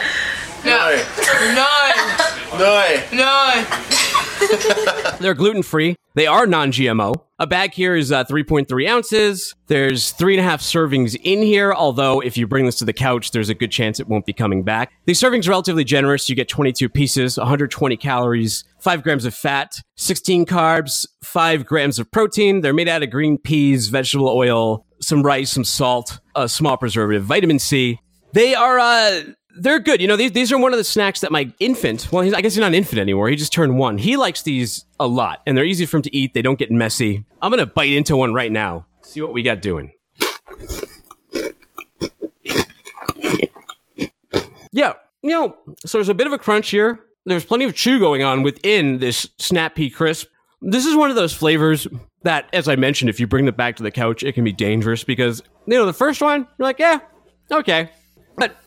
no, 0.64 0.96
no, 1.54 1.66
no. 2.54 2.58
no, 2.58 3.02
no. 3.12 4.03
They're 5.20 5.34
gluten 5.34 5.62
free. 5.62 5.96
They 6.14 6.26
are 6.26 6.46
non 6.46 6.70
GMO. 6.70 7.14
A 7.40 7.46
bag 7.46 7.74
here 7.74 7.96
is 7.96 8.12
uh, 8.12 8.24
3.3 8.24 8.88
ounces. 8.88 9.54
There's 9.66 10.12
three 10.12 10.36
and 10.36 10.40
a 10.40 10.48
half 10.48 10.60
servings 10.60 11.16
in 11.24 11.42
here, 11.42 11.72
although 11.72 12.20
if 12.20 12.36
you 12.36 12.46
bring 12.46 12.66
this 12.66 12.76
to 12.76 12.84
the 12.84 12.92
couch, 12.92 13.32
there's 13.32 13.48
a 13.48 13.54
good 13.54 13.72
chance 13.72 13.98
it 13.98 14.06
won't 14.06 14.24
be 14.24 14.32
coming 14.32 14.62
back. 14.62 14.92
The 15.06 15.14
serving's 15.14 15.48
are 15.48 15.50
relatively 15.50 15.82
generous. 15.82 16.28
You 16.28 16.36
get 16.36 16.48
22 16.48 16.88
pieces, 16.88 17.36
120 17.36 17.96
calories, 17.96 18.64
5 18.80 19.02
grams 19.02 19.24
of 19.24 19.34
fat, 19.34 19.80
16 19.96 20.46
carbs, 20.46 21.06
5 21.24 21.66
grams 21.66 21.98
of 21.98 22.10
protein. 22.12 22.60
They're 22.60 22.72
made 22.72 22.88
out 22.88 23.02
of 23.02 23.10
green 23.10 23.36
peas, 23.36 23.88
vegetable 23.88 24.28
oil, 24.28 24.86
some 25.00 25.22
rice, 25.22 25.50
some 25.50 25.64
salt, 25.64 26.20
a 26.36 26.48
small 26.48 26.76
preservative, 26.76 27.24
vitamin 27.24 27.58
C. 27.58 27.98
They 28.32 28.54
are, 28.54 28.78
uh, 28.78 29.22
they're 29.58 29.78
good. 29.78 30.00
You 30.00 30.08
know, 30.08 30.16
these, 30.16 30.32
these 30.32 30.52
are 30.52 30.58
one 30.58 30.72
of 30.72 30.78
the 30.78 30.84
snacks 30.84 31.20
that 31.20 31.32
my 31.32 31.52
infant, 31.60 32.10
well, 32.12 32.24
I 32.24 32.40
guess 32.40 32.54
he's 32.54 32.60
not 32.60 32.68
an 32.68 32.74
infant 32.74 32.98
anymore. 32.98 33.28
He 33.28 33.36
just 33.36 33.52
turned 33.52 33.78
one. 33.78 33.98
He 33.98 34.16
likes 34.16 34.42
these 34.42 34.84
a 34.98 35.06
lot, 35.06 35.42
and 35.46 35.56
they're 35.56 35.64
easy 35.64 35.86
for 35.86 35.98
him 35.98 36.02
to 36.02 36.16
eat. 36.16 36.34
They 36.34 36.42
don't 36.42 36.58
get 36.58 36.70
messy. 36.70 37.24
I'm 37.40 37.52
to 37.52 37.66
bite 37.66 37.92
into 37.92 38.16
one 38.16 38.34
right 38.34 38.50
now. 38.50 38.86
See 39.02 39.20
what 39.20 39.32
we 39.32 39.42
got 39.42 39.62
doing. 39.62 39.92
Yeah, 44.72 44.94
you 45.22 45.30
know, 45.30 45.56
so 45.86 45.98
there's 45.98 46.08
a 46.08 46.14
bit 46.14 46.26
of 46.26 46.32
a 46.32 46.38
crunch 46.38 46.70
here. 46.70 46.98
There's 47.24 47.44
plenty 47.44 47.64
of 47.64 47.76
chew 47.76 48.00
going 48.00 48.24
on 48.24 48.42
within 48.42 48.98
this 48.98 49.28
snap 49.38 49.76
pea 49.76 49.88
crisp. 49.88 50.26
This 50.60 50.84
is 50.84 50.96
one 50.96 51.10
of 51.10 51.16
those 51.16 51.32
flavors 51.32 51.86
that, 52.24 52.48
as 52.52 52.66
I 52.66 52.74
mentioned, 52.74 53.08
if 53.08 53.20
you 53.20 53.28
bring 53.28 53.46
it 53.46 53.56
back 53.56 53.76
to 53.76 53.84
the 53.84 53.92
couch, 53.92 54.24
it 54.24 54.32
can 54.32 54.42
be 54.42 54.52
dangerous 54.52 55.04
because, 55.04 55.42
you 55.66 55.76
know, 55.78 55.86
the 55.86 55.92
first 55.92 56.20
one, 56.20 56.40
you're 56.58 56.66
like, 56.66 56.80
yeah, 56.80 56.98
okay. 57.52 57.90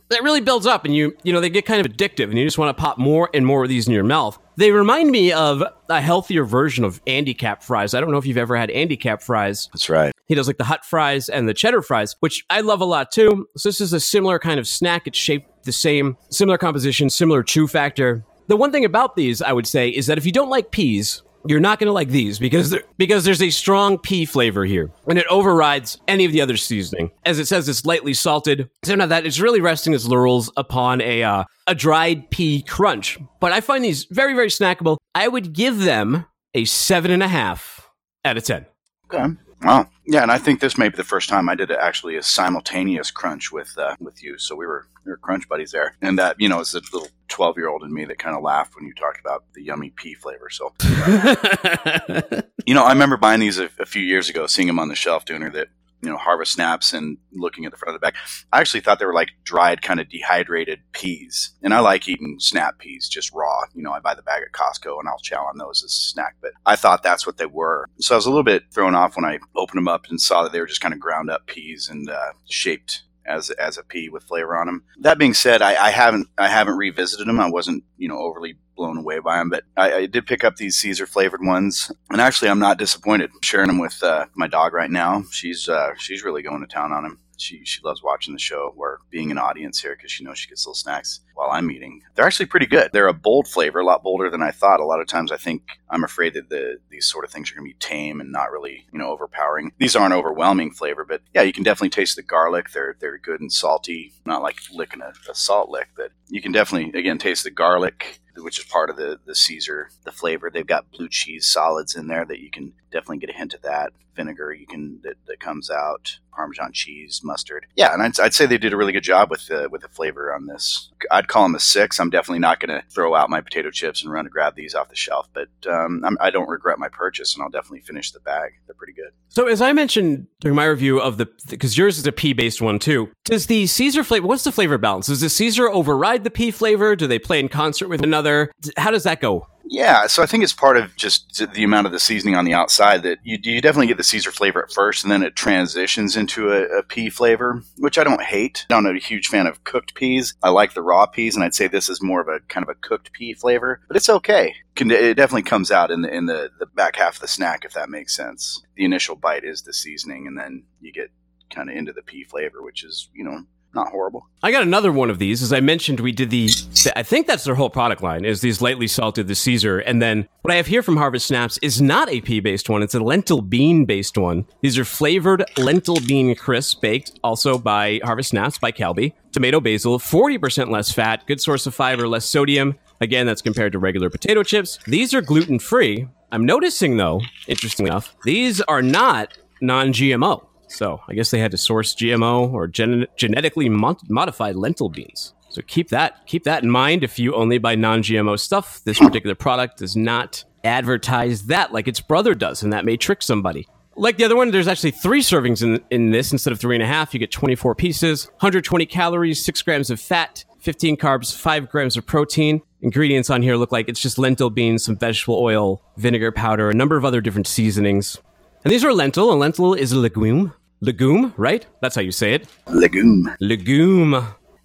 It 0.10 0.24
really 0.24 0.42
builds 0.42 0.66
up 0.66 0.86
and 0.86 0.96
you, 0.96 1.16
you 1.24 1.34
know, 1.34 1.42
they 1.42 1.50
get 1.50 1.66
kind 1.66 1.86
of 1.86 1.92
addictive 1.92 2.26
and 2.26 2.38
you 2.38 2.46
just 2.46 2.58
want 2.58 2.76
to 2.76 2.82
pop 2.82 2.98
more 2.98 3.30
and 3.34 3.46
more 3.46 3.64
of 3.64 3.70
these 3.70 3.88
in 3.88 3.94
your 3.94 4.04
mouth. 4.04 4.40
They 4.56 4.72
remind 4.72 5.12
me 5.12 5.34
of 5.34 5.62
a 5.90 6.02
healthier 6.02 6.46
version 6.46 6.84
of 6.86 7.02
Andy 7.06 7.34
Capp 7.34 7.62
fries. 7.62 7.94
I 7.94 8.00
don't 8.00 8.12
know 8.12 8.18
if 8.18 8.26
you've 8.26 8.38
ever 8.38 8.56
had 8.56 8.72
Andy 8.72 8.96
Capp 8.96 9.22
fries. 9.22 9.70
That's 9.74 9.90
right. 9.90 10.14
He 10.26 10.36
does 10.36 10.48
like 10.48 10.58
the 10.58 10.64
hot 10.64 10.86
fries 10.86 11.30
and 11.30 11.48
the 11.48 11.54
cheddar 11.54 11.82
fries, 11.82 12.16
which 12.22 12.46
I 12.50 12.62
love 12.62 12.82
a 12.82 12.86
lot 12.86 13.12
too. 13.12 13.48
So 13.58 13.70
this 13.70 13.82
is 13.82 13.94
a 13.94 14.00
similar 14.00 14.40
kind 14.40 14.60
of 14.60 14.68
snack. 14.68 15.08
It's 15.08 15.18
shaped 15.18 15.66
the 15.66 15.72
same, 15.72 16.18
similar 16.30 16.58
composition, 16.58 17.10
similar 17.10 17.44
chew 17.44 17.68
factor. 17.68 18.24
The 18.48 18.56
one 18.56 18.72
thing 18.72 18.86
about 18.86 19.18
these, 19.18 19.42
I 19.42 19.52
would 19.52 19.68
say, 19.68 19.90
is 19.90 20.08
that 20.08 20.18
if 20.18 20.26
you 20.26 20.32
don't 20.32 20.50
like 20.50 20.72
peas, 20.72 21.22
you're 21.48 21.60
not 21.60 21.80
going 21.80 21.88
to 21.88 21.94
like 21.94 22.10
these 22.10 22.40
because 22.40 22.76
because 22.98 23.26
there's 23.26 23.42
a 23.42 23.50
strong 23.50 23.98
pea 23.98 24.26
flavor 24.26 24.66
here, 24.66 24.92
and 25.08 25.18
it 25.18 25.26
overrides 25.30 26.00
any 26.08 26.26
of 26.26 26.32
the 26.32 26.42
other 26.42 26.58
seasoning. 26.58 27.12
As 27.26 27.40
it 27.40 27.48
says, 27.48 27.68
it's 27.70 27.86
lightly 27.86 28.14
salted. 28.14 28.70
So 28.84 28.96
now 28.96 29.06
that 29.06 29.26
it's 29.26 29.40
really 29.40 29.62
resting 29.62 29.94
its 29.94 30.06
laurels 30.06 30.52
upon 30.58 31.02
a 31.02 31.24
uh, 31.24 31.44
a 31.68 31.76
dried 31.76 32.30
pea 32.32 32.62
crunch. 32.62 33.18
But 33.40 33.52
I 33.52 33.62
find 33.62 33.84
these 33.84 34.06
very 34.06 34.34
very 34.34 34.50
snackable. 34.50 34.98
I 35.16 35.28
would 35.28 35.54
give 35.54 35.80
them 35.80 36.26
a 36.54 36.66
seven 36.66 37.12
and 37.12 37.24
a 37.24 37.28
half 37.28 37.90
out 38.26 38.38
of 38.38 38.44
ten. 38.44 38.66
Okay. 39.14 39.34
Wow. 39.62 39.90
Yeah, 40.06 40.22
and 40.22 40.32
I 40.32 40.38
think 40.38 40.60
this 40.60 40.78
may 40.78 40.88
be 40.90 40.96
the 40.96 41.04
first 41.04 41.30
time 41.30 41.50
I 41.50 41.56
did 41.56 41.72
actually 41.72 42.16
a 42.16 42.24
simultaneous 42.24 43.12
crunch 43.12 43.52
with 43.52 43.78
uh, 43.78 43.96
with 44.00 44.24
you. 44.24 44.38
So 44.38 44.56
we 44.56 44.66
were 44.66 44.88
we 45.04 45.12
were 45.12 45.18
crunch 45.18 45.50
buddies 45.50 45.72
there, 45.72 45.96
and 46.02 46.18
that 46.20 46.36
you 46.40 46.48
know 46.48 46.60
it's 46.60 46.72
the 46.72 46.82
little 46.94 47.10
twelve 47.28 47.58
year 47.58 47.68
old 47.68 47.84
in 47.84 47.94
me 47.94 48.06
that 48.06 48.20
kind 48.20 48.36
of 48.36 48.44
laughed 48.44 48.76
when 48.76 48.86
you 48.86 48.94
talked 48.94 49.20
about 49.20 49.44
the 49.54 49.64
yummy 49.64 49.90
pea 49.90 50.14
flavor. 50.14 50.50
So 50.50 50.74
you 52.66 52.74
know, 52.74 52.84
I 52.84 52.90
remember 52.90 53.18
buying 53.18 53.40
these 53.40 53.58
a, 53.58 53.70
a 53.80 53.86
few 53.86 54.02
years 54.02 54.30
ago, 54.30 54.48
seeing 54.48 54.68
them 54.68 54.80
on 54.80 54.90
the 54.90 54.96
shelf, 54.96 55.26
doing 55.26 55.42
her 55.42 55.50
that 55.50 55.70
you 56.08 56.14
know 56.14 56.18
harvest 56.18 56.54
snaps 56.54 56.94
and 56.94 57.18
looking 57.34 57.66
at 57.66 57.72
the 57.72 57.78
front 57.78 57.94
of 57.94 58.00
the 58.00 58.06
bag. 58.06 58.16
I 58.54 58.62
actually 58.62 58.80
thought 58.80 58.98
they 58.98 59.06
were 59.06 59.14
like 59.14 59.32
dried, 59.44 59.82
kind 59.82 60.00
of 60.00 60.08
dehydrated 60.08 60.80
peas, 60.94 61.52
and 61.62 61.74
I 61.74 61.82
like 61.82 62.08
eating 62.08 62.38
snap 62.40 62.80
peas 62.80 63.10
just 63.10 63.34
raw. 63.34 63.64
You 63.74 63.84
know, 63.84 63.92
I 63.92 64.00
buy 64.00 64.16
the 64.16 64.22
bag 64.22 64.42
at 64.42 64.54
Costco 64.54 65.00
and 65.00 65.10
I'll 65.10 65.20
chow 65.20 65.44
on 65.44 65.58
those 65.58 65.84
as 65.84 65.92
a 65.92 66.10
snack. 66.12 66.38
But 66.42 66.52
I 66.66 66.78
thought 66.78 67.04
that's 67.04 67.28
what 67.28 67.36
they 67.36 67.46
were, 67.46 67.90
so 68.00 68.16
I 68.16 68.18
was 68.18 68.26
a 68.26 68.30
little 68.30 68.44
bit 68.44 68.64
thrown 68.72 68.96
off 68.96 69.18
when 69.18 69.26
I 69.26 69.40
opened 69.56 69.80
them 69.80 69.90
up 69.90 70.06
and 70.10 70.22
saw 70.22 70.44
that 70.44 70.54
they 70.54 70.62
were 70.62 70.66
just 70.66 70.80
kind 70.80 70.94
of 70.94 71.00
ground 71.02 71.30
up 71.30 71.46
peas 71.46 71.90
and 71.90 72.10
uh, 72.10 72.32
shaped 72.50 73.04
as 73.28 73.50
as 73.52 73.78
a 73.78 73.84
pea 73.84 74.10
with 74.10 74.24
flavor 74.24 74.56
on 74.58 74.68
them. 74.68 74.84
That 75.02 75.18
being 75.18 75.34
said, 75.34 75.62
I, 75.62 75.88
I 75.88 75.90
haven't 75.92 76.28
I 76.38 76.48
haven't 76.48 76.78
revisited 76.78 77.28
them. 77.28 77.40
I 77.40 77.50
wasn't 77.50 77.84
you 77.98 78.08
know 78.08 78.18
overly 78.18 78.58
blown 78.76 78.98
away 78.98 79.20
by 79.20 79.38
them, 79.38 79.50
but 79.50 79.64
I, 79.76 79.94
I 79.94 80.06
did 80.06 80.28
pick 80.28 80.44
up 80.44 80.56
these 80.56 80.78
Caesar 80.78 81.08
flavored 81.08 81.44
ones, 81.44 81.92
and 82.10 82.22
actually 82.22 82.50
I'm 82.50 82.60
not 82.60 82.78
disappointed. 82.78 83.32
I'm 83.34 83.42
sharing 83.42 83.68
them 83.68 83.80
with 83.80 84.02
uh, 84.04 84.26
my 84.36 84.48
dog 84.48 84.74
right 84.74 84.92
now. 84.92 85.24
She's 85.32 85.68
uh, 85.68 85.92
she's 85.98 86.24
really 86.24 86.42
going 86.42 86.62
to 86.62 86.68
town 86.68 86.92
on 86.92 87.04
them. 87.04 87.20
She 87.38 87.64
she 87.66 87.82
loves 87.84 88.04
watching 88.04 88.34
the 88.34 88.40
show 88.40 88.74
or 88.78 89.00
being 89.10 89.32
an 89.32 89.38
audience 89.38 89.82
here 89.82 89.96
because 89.96 90.12
she 90.12 90.24
knows 90.24 90.38
she 90.40 90.50
gets 90.50 90.66
little 90.66 90.76
snacks 90.76 91.22
while 91.34 91.50
I'm 91.52 91.72
eating. 91.72 92.02
They're 92.16 92.26
actually 92.26 92.48
pretty 92.48 92.66
good. 92.66 92.90
They're 92.94 93.08
a 93.08 93.14
bold 93.14 93.48
flavor, 93.48 93.80
a 93.80 93.86
lot 93.86 94.04
bolder 94.04 94.30
than 94.30 94.42
I 94.42 94.52
thought. 94.52 94.80
A 94.80 94.86
lot 94.86 95.00
of 95.00 95.08
times 95.08 95.32
I 95.32 95.38
think 95.38 95.64
I'm 95.90 96.04
afraid 96.04 96.34
that 96.34 96.50
the 96.50 96.78
these 96.90 97.06
sort 97.06 97.26
of 97.26 97.32
things 97.32 97.52
are 97.52 97.56
going 97.56 97.68
to 97.68 97.74
be 97.74 97.80
tame 97.80 98.20
and 98.20 98.32
not 98.32 98.52
really 98.52 98.86
you 98.92 99.00
know 99.00 99.10
overpowering. 99.10 99.72
These 99.78 99.96
aren't 99.96 100.14
overwhelming 100.14 100.72
flavor, 100.72 101.06
but 101.06 101.22
yeah, 101.34 101.44
you 101.44 101.54
can 101.54 101.64
definitely 101.64 101.90
taste 101.90 102.16
the 102.16 102.24
garlic. 102.24 102.72
They're 102.72 102.96
they're 103.00 103.18
good 103.18 103.42
and 103.42 103.52
salty, 103.52 104.14
not 104.26 104.42
like 104.42 104.60
licking 104.72 105.02
a, 105.02 105.14
a 105.30 105.36
salt 105.36 105.70
lick, 105.70 105.90
but 105.96 106.12
you 106.28 106.42
can 106.42 106.52
definitely 106.52 106.98
again 107.00 107.18
taste 107.18 107.44
the 107.44 107.52
garlic 107.52 108.20
which 108.40 108.60
is 108.60 108.66
part 108.66 108.90
of 108.90 108.98
the 108.98 109.20
the 109.26 109.36
Caesar, 109.36 109.90
the 110.04 110.12
flavor. 110.12 110.50
They've 110.50 110.66
got 110.66 110.92
blue 110.92 111.10
cheese 111.10 111.48
solids 111.48 111.96
in 111.96 112.08
there 112.08 112.26
that 112.26 112.40
you 112.40 112.50
can 112.50 112.74
definitely 112.92 113.18
get 113.18 113.30
a 113.30 113.34
hint 113.34 113.54
of 113.54 113.62
that. 113.64 113.94
Vinegar 114.16 114.52
you 114.52 114.66
can 114.66 115.00
that, 115.04 115.16
that 115.28 115.40
comes 115.40 115.70
out. 115.70 116.20
Parmesan 116.34 116.72
cheese, 116.72 117.22
mustard. 117.24 117.66
Yeah, 117.76 117.94
and 117.94 118.02
I'd, 118.02 118.20
I'd 118.20 118.34
say 118.34 118.46
they 118.46 118.58
did 118.58 118.74
a 118.74 118.78
really 118.78 118.92
good 118.92 119.04
job 119.04 119.30
with 119.32 119.48
the 119.48 119.70
with 119.72 119.82
the 119.82 119.88
flavor 119.88 120.34
on 120.34 120.46
this. 120.46 120.92
I'd 121.12 121.28
call 121.28 121.44
them 121.44 121.56
a 121.56 121.60
six. 121.60 122.00
I'm 122.00 122.10
definitely 122.10 122.40
not 122.40 122.60
going 122.60 122.70
to 122.70 122.88
throw 122.90 123.16
out 123.16 123.30
my 123.30 123.42
potato 123.42 123.72
chips 123.72 124.04
and 124.04 124.12
run 124.12 124.26
to 124.26 124.30
grab 124.30 124.56
these 124.56 124.76
off 124.76 124.90
the 124.90 124.96
shelf, 124.96 125.30
but 125.34 125.50
um, 125.68 126.04
I 126.20 126.30
do 126.30 126.40
not 126.40 126.48
regret 126.48 126.80
my 126.80 126.90
purchase, 126.90 127.34
and 127.34 127.44
I'll 127.44 127.50
definitely 127.50 127.82
finish 127.82 128.12
the 128.12 128.20
bag. 128.20 128.54
They're 128.66 128.76
pretty 128.76 128.94
good. 128.94 129.12
So, 129.30 129.48
as 129.48 129.62
I 129.62 129.74
mentioned 129.74 130.28
during 130.40 130.56
my 130.56 130.66
review 130.66 131.00
of 131.00 131.18
the, 131.18 131.28
because 131.50 131.78
yours 131.78 131.98
is 131.98 132.06
a 132.06 132.12
pea 132.12 132.34
based 132.34 132.62
one 132.62 132.80
too, 132.80 133.12
does 133.24 133.48
the 133.48 133.66
Caesar 133.68 134.04
flavor? 134.04 134.28
What's 134.28 134.44
the 134.44 134.52
flavor 134.52 134.78
balance? 134.78 135.08
Does 135.08 135.22
the 135.22 135.30
Caesar 135.30 135.70
override 135.70 136.24
the 136.24 136.32
pea 136.32 136.52
flavor? 136.52 136.96
Do 136.96 137.08
they 137.08 137.20
play 137.20 137.40
in 137.40 137.50
concert 137.50 137.88
with 137.88 138.04
another? 138.04 138.52
How 138.78 138.92
does 138.92 139.04
that 139.04 139.22
go? 139.22 139.48
Yeah, 139.70 140.08
so 140.08 140.24
I 140.24 140.26
think 140.26 140.44
it's 140.44 140.54
part 140.54 140.78
of 140.78 140.96
just 140.96 141.46
the 141.54 141.64
amount 141.64 141.88
of 141.88 141.92
the 141.92 142.00
seasoning 142.00 142.36
on 142.36 142.46
the 142.46 142.54
outside 142.54 143.04
that 143.04 143.20
you, 143.24 143.38
you 143.42 143.62
definitely 143.62 143.88
get 143.88 143.98
the 143.98 144.04
Caesar 144.04 144.32
flavor 144.32 144.64
at 144.64 144.72
first, 144.72 145.04
and 145.04 145.12
then 145.12 145.24
it 145.24 145.36
transitions 145.36 146.16
into 146.16 146.52
a, 146.52 146.64
a, 146.80 146.84
pea 146.84 147.10
flavor, 147.10 147.62
which 147.78 147.98
I 147.98 148.04
don't 148.04 148.22
hate. 148.22 148.66
I'm 148.70 148.84
not 148.84 148.96
a 148.96 149.00
huge 149.00 149.28
fan 149.28 149.46
of 149.46 149.64
cooked 149.66 149.94
peas. 149.94 150.36
I 150.42 150.50
like 150.50 150.74
the 150.74 150.82
raw 150.82 151.06
peas, 151.06 151.36
and 151.36 151.44
I'd 151.44 151.54
say 151.54 151.68
this 151.68 151.90
is 151.90 152.02
more 152.02 152.22
of 152.22 152.28
a 152.28 152.40
kind 152.48 152.64
of 152.64 152.70
a 152.70 152.76
cooked 152.76 153.12
pea 153.12 153.34
flavor, 153.34 153.82
but 153.88 153.98
it's 153.98 154.10
okay. 154.10 154.56
It 154.76 155.16
definitely 155.16 155.44
comes 155.44 155.72
out 155.72 155.92
in 155.92 156.02
the 156.02 156.14
in 156.14 156.28
the, 156.28 156.50
the 156.60 156.68
back 156.68 156.96
half 156.96 157.16
of 157.16 157.22
the 157.22 157.28
snack, 157.28 157.66
if 157.66 157.74
that 157.74 157.90
makes 157.90 158.16
sense. 158.16 158.64
The 158.76 158.86
initial 158.86 159.16
bite 159.16 159.44
is 159.44 159.64
the 159.64 159.74
seasoning, 159.74 160.28
and 160.28 160.38
then 160.38 160.64
you 160.80 160.94
get 160.94 161.12
kind 161.50 161.70
of 161.70 161.76
into 161.76 161.94
the 161.94 162.04
pea 162.04 162.24
flavor, 162.24 162.64
which 162.64 162.84
is 162.84 163.10
you 163.14 163.24
know 163.24 163.44
not 163.78 163.90
horrible. 163.90 164.28
I 164.44 164.52
got 164.52 164.64
another 164.64 164.92
one 164.92 165.10
of 165.10 165.20
these. 165.20 165.42
As 165.42 165.54
I 165.54 165.62
mentioned, 165.62 166.00
we 166.00 166.12
did 166.12 166.30
the, 166.30 166.50
I 166.96 167.04
think 167.04 167.28
that's 167.28 167.44
their 167.46 167.56
whole 167.56 167.70
product 167.70 168.04
line 168.04 168.26
is 168.26 168.42
these 168.42 168.62
lightly 168.62 168.88
salted, 168.88 169.28
the 169.28 169.36
Caesar. 169.36 169.80
And 169.80 170.02
then 170.02 170.28
what 170.42 170.52
I 170.52 170.58
have 170.58 170.68
here 170.68 170.84
from 170.84 170.98
Harvest 170.98 171.28
Snaps 171.28 171.58
is 171.60 171.82
not 171.82 172.10
a 172.10 172.20
pea 172.22 172.40
based 172.40 172.70
one. 172.70 172.84
It's 172.84 172.96
a 172.96 173.00
lentil 173.00 173.42
bean 173.42 173.86
based 173.86 174.18
one. 174.18 174.46
These 174.62 174.78
are 174.78 174.86
flavored 174.86 175.46
lentil 175.58 175.98
bean 176.06 176.36
crisps 176.36 176.76
baked 176.76 177.20
also 177.24 177.58
by 177.58 178.02
Harvest 178.04 178.32
Snaps 178.32 178.58
by 178.58 178.72
Calbee. 178.72 179.14
Tomato 179.32 179.60
basil, 179.60 180.00
40% 180.00 180.70
less 180.70 180.92
fat, 180.92 181.26
good 181.28 181.40
source 181.40 181.68
of 181.68 181.76
fiber, 181.76 182.08
less 182.08 182.26
sodium. 182.26 182.76
Again, 183.00 183.28
that's 183.28 183.44
compared 183.44 183.74
to 183.74 183.80
regular 183.80 184.10
potato 184.10 184.42
chips. 184.42 184.80
These 184.88 185.14
are 185.14 185.22
gluten 185.22 185.60
free. 185.60 186.08
I'm 186.32 186.46
noticing 186.46 186.98
though, 186.98 187.22
interestingly 187.48 187.92
enough, 187.92 188.16
these 188.24 188.60
are 188.62 188.82
not 188.82 189.38
non 189.62 189.94
GMO. 189.94 190.47
So 190.68 191.02
I 191.08 191.14
guess 191.14 191.32
they 191.32 191.40
had 191.40 191.52
to 191.52 191.58
source 191.58 191.96
GMO 191.96 192.52
or 192.52 192.68
gen- 192.68 193.08
genetically 193.16 193.70
modified 193.70 194.56
lentil 194.56 194.90
beans. 194.90 195.34
So 195.50 195.62
keep 195.66 195.90
that 195.90 196.28
keep 196.28 196.44
that 196.44 196.64
in 196.64 196.70
mind 196.70 197.04
if 197.04 197.18
you 197.18 197.34
only 197.34 197.58
buy 197.58 197.76
non-GMO 197.76 198.40
stuff. 198.40 198.82
This 198.84 199.00
particular 199.00 199.34
product 199.36 199.78
does 199.78 199.96
not 199.96 200.44
advertise 200.64 201.44
that 201.44 201.72
like 201.72 201.88
its 201.88 202.02
brother 202.02 202.36
does, 202.36 202.64
and 202.64 202.74
that 202.74 202.86
may 202.86 202.98
trick 202.98 203.22
somebody. 203.22 203.68
Like 203.96 204.18
the 204.18 204.26
other 204.26 204.36
one, 204.36 204.52
there's 204.52 204.68
actually 204.68 204.92
three 204.92 205.22
servings 205.22 205.64
in, 205.64 205.84
in 205.90 206.12
this 206.12 206.32
instead 206.32 206.54
of 206.54 206.60
three 206.60 206.76
and 206.76 206.84
a 206.84 206.88
half. 206.88 207.14
You 207.14 207.20
get 207.20 207.32
24 207.32 207.74
pieces, 207.74 208.28
120 208.28 208.86
calories, 208.86 209.44
six 209.44 209.64
grams 209.64 209.90
of 209.90 210.00
fat, 210.00 210.46
15 210.60 210.98
carbs, 210.98 211.36
five 211.36 211.70
grams 211.70 211.98
of 211.98 212.06
protein. 212.06 212.62
Ingredients 212.82 213.32
on 213.32 213.42
here 213.42 213.56
look 213.56 213.72
like 213.72 213.90
it's 213.90 214.00
just 214.00 214.20
lentil 214.20 214.52
beans, 214.52 214.84
some 214.86 214.98
vegetable 214.98 215.40
oil, 215.40 215.82
vinegar 215.98 216.32
powder, 216.32 216.70
a 216.70 216.76
number 216.76 216.96
of 216.96 217.06
other 217.06 217.22
different 217.22 217.48
seasonings. 217.48 218.20
And 218.64 218.72
these 218.72 218.84
are 218.84 218.94
lentil. 218.94 219.32
A 219.32 219.36
lentil 219.36 219.74
is 219.74 219.92
a 219.92 219.98
legume. 219.98 220.54
Legume, 220.82 221.34
right? 221.38 221.66
That's 221.82 221.96
how 221.96 222.02
you 222.02 222.12
say 222.12 222.34
it. 222.34 222.48
Legume. 222.68 223.36
Legume. 223.40 224.14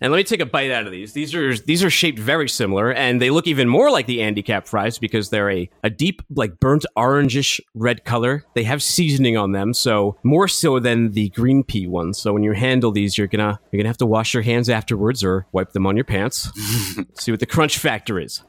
And 0.02 0.10
let 0.10 0.18
me 0.18 0.24
take 0.24 0.40
a 0.40 0.46
bite 0.46 0.72
out 0.72 0.84
of 0.84 0.90
these. 0.90 1.12
These 1.12 1.32
are 1.32 1.56
these 1.56 1.84
are 1.84 1.88
shaped 1.88 2.18
very 2.18 2.48
similar, 2.48 2.92
and 2.92 3.22
they 3.22 3.30
look 3.30 3.46
even 3.46 3.68
more 3.68 3.88
like 3.88 4.06
the 4.06 4.20
Andy 4.20 4.42
Capp 4.42 4.66
fries 4.66 4.98
because 4.98 5.30
they're 5.30 5.48
a, 5.48 5.70
a 5.84 5.90
deep, 5.90 6.22
like 6.34 6.58
burnt 6.58 6.84
orangish 6.96 7.60
red 7.74 8.04
color. 8.04 8.44
They 8.56 8.64
have 8.64 8.82
seasoning 8.82 9.36
on 9.36 9.52
them, 9.52 9.72
so 9.72 10.18
more 10.24 10.48
so 10.48 10.80
than 10.80 11.12
the 11.12 11.28
green 11.28 11.62
pea 11.62 11.86
ones. 11.86 12.18
So 12.18 12.32
when 12.32 12.42
you 12.42 12.50
handle 12.50 12.90
these, 12.90 13.16
you're 13.16 13.28
gonna 13.28 13.60
you're 13.70 13.78
gonna 13.78 13.88
have 13.88 13.96
to 13.98 14.06
wash 14.06 14.34
your 14.34 14.42
hands 14.42 14.68
afterwards 14.68 15.22
or 15.22 15.46
wipe 15.52 15.70
them 15.70 15.86
on 15.86 15.96
your 15.96 16.04
pants. 16.04 16.50
See 17.14 17.30
what 17.30 17.38
the 17.38 17.46
crunch 17.46 17.78
factor 17.78 18.18
is. 18.18 18.42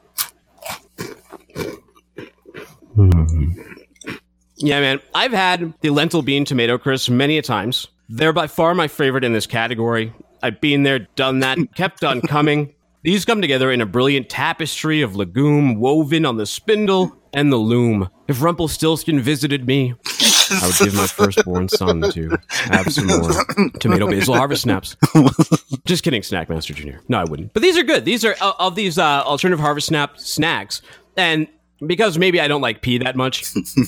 Mm-hmm. 2.96 3.83
Yeah, 4.56 4.80
man. 4.80 5.00
I've 5.14 5.32
had 5.32 5.74
the 5.80 5.90
lentil 5.90 6.22
bean 6.22 6.44
tomato 6.44 6.78
crisp 6.78 7.10
many 7.10 7.38
a 7.38 7.42
times. 7.42 7.88
They're 8.08 8.32
by 8.32 8.46
far 8.46 8.74
my 8.74 8.88
favorite 8.88 9.24
in 9.24 9.32
this 9.32 9.46
category. 9.46 10.12
I've 10.42 10.60
been 10.60 10.82
there, 10.82 11.00
done 11.16 11.40
that, 11.40 11.58
kept 11.74 12.04
on 12.04 12.20
coming. 12.20 12.74
These 13.02 13.24
come 13.24 13.42
together 13.42 13.70
in 13.70 13.80
a 13.82 13.86
brilliant 13.86 14.30
tapestry 14.30 15.02
of 15.02 15.14
legume 15.14 15.78
woven 15.78 16.24
on 16.24 16.38
the 16.38 16.46
spindle 16.46 17.14
and 17.34 17.52
the 17.52 17.56
loom. 17.58 18.08
If 18.28 18.40
Rumpelstiltskin 18.42 19.20
visited 19.20 19.66
me, 19.66 19.94
I 20.50 20.66
would 20.66 20.78
give 20.78 20.94
my 20.94 21.06
firstborn 21.06 21.68
son 21.68 22.00
to 22.12 22.38
have 22.50 22.90
some 22.92 23.06
more 23.06 23.30
tomato 23.80 24.08
basil 24.08 24.34
harvest 24.34 24.62
snaps. 24.62 24.96
Just 25.84 26.02
kidding, 26.02 26.22
Snackmaster 26.22 26.74
Jr. 26.74 26.98
No, 27.08 27.18
I 27.18 27.24
wouldn't. 27.24 27.52
But 27.52 27.62
these 27.62 27.76
are 27.76 27.82
good. 27.82 28.06
These 28.06 28.24
are 28.24 28.36
uh, 28.40 28.52
of 28.58 28.74
these 28.74 28.96
uh, 28.96 29.22
alternative 29.22 29.60
harvest 29.60 29.88
snap 29.88 30.18
snacks, 30.18 30.80
and 31.16 31.48
because 31.86 32.18
maybe 32.18 32.40
I 32.40 32.48
don't 32.48 32.60
like 32.60 32.82
pea 32.82 32.98
that 32.98 33.16
much. 33.16 33.44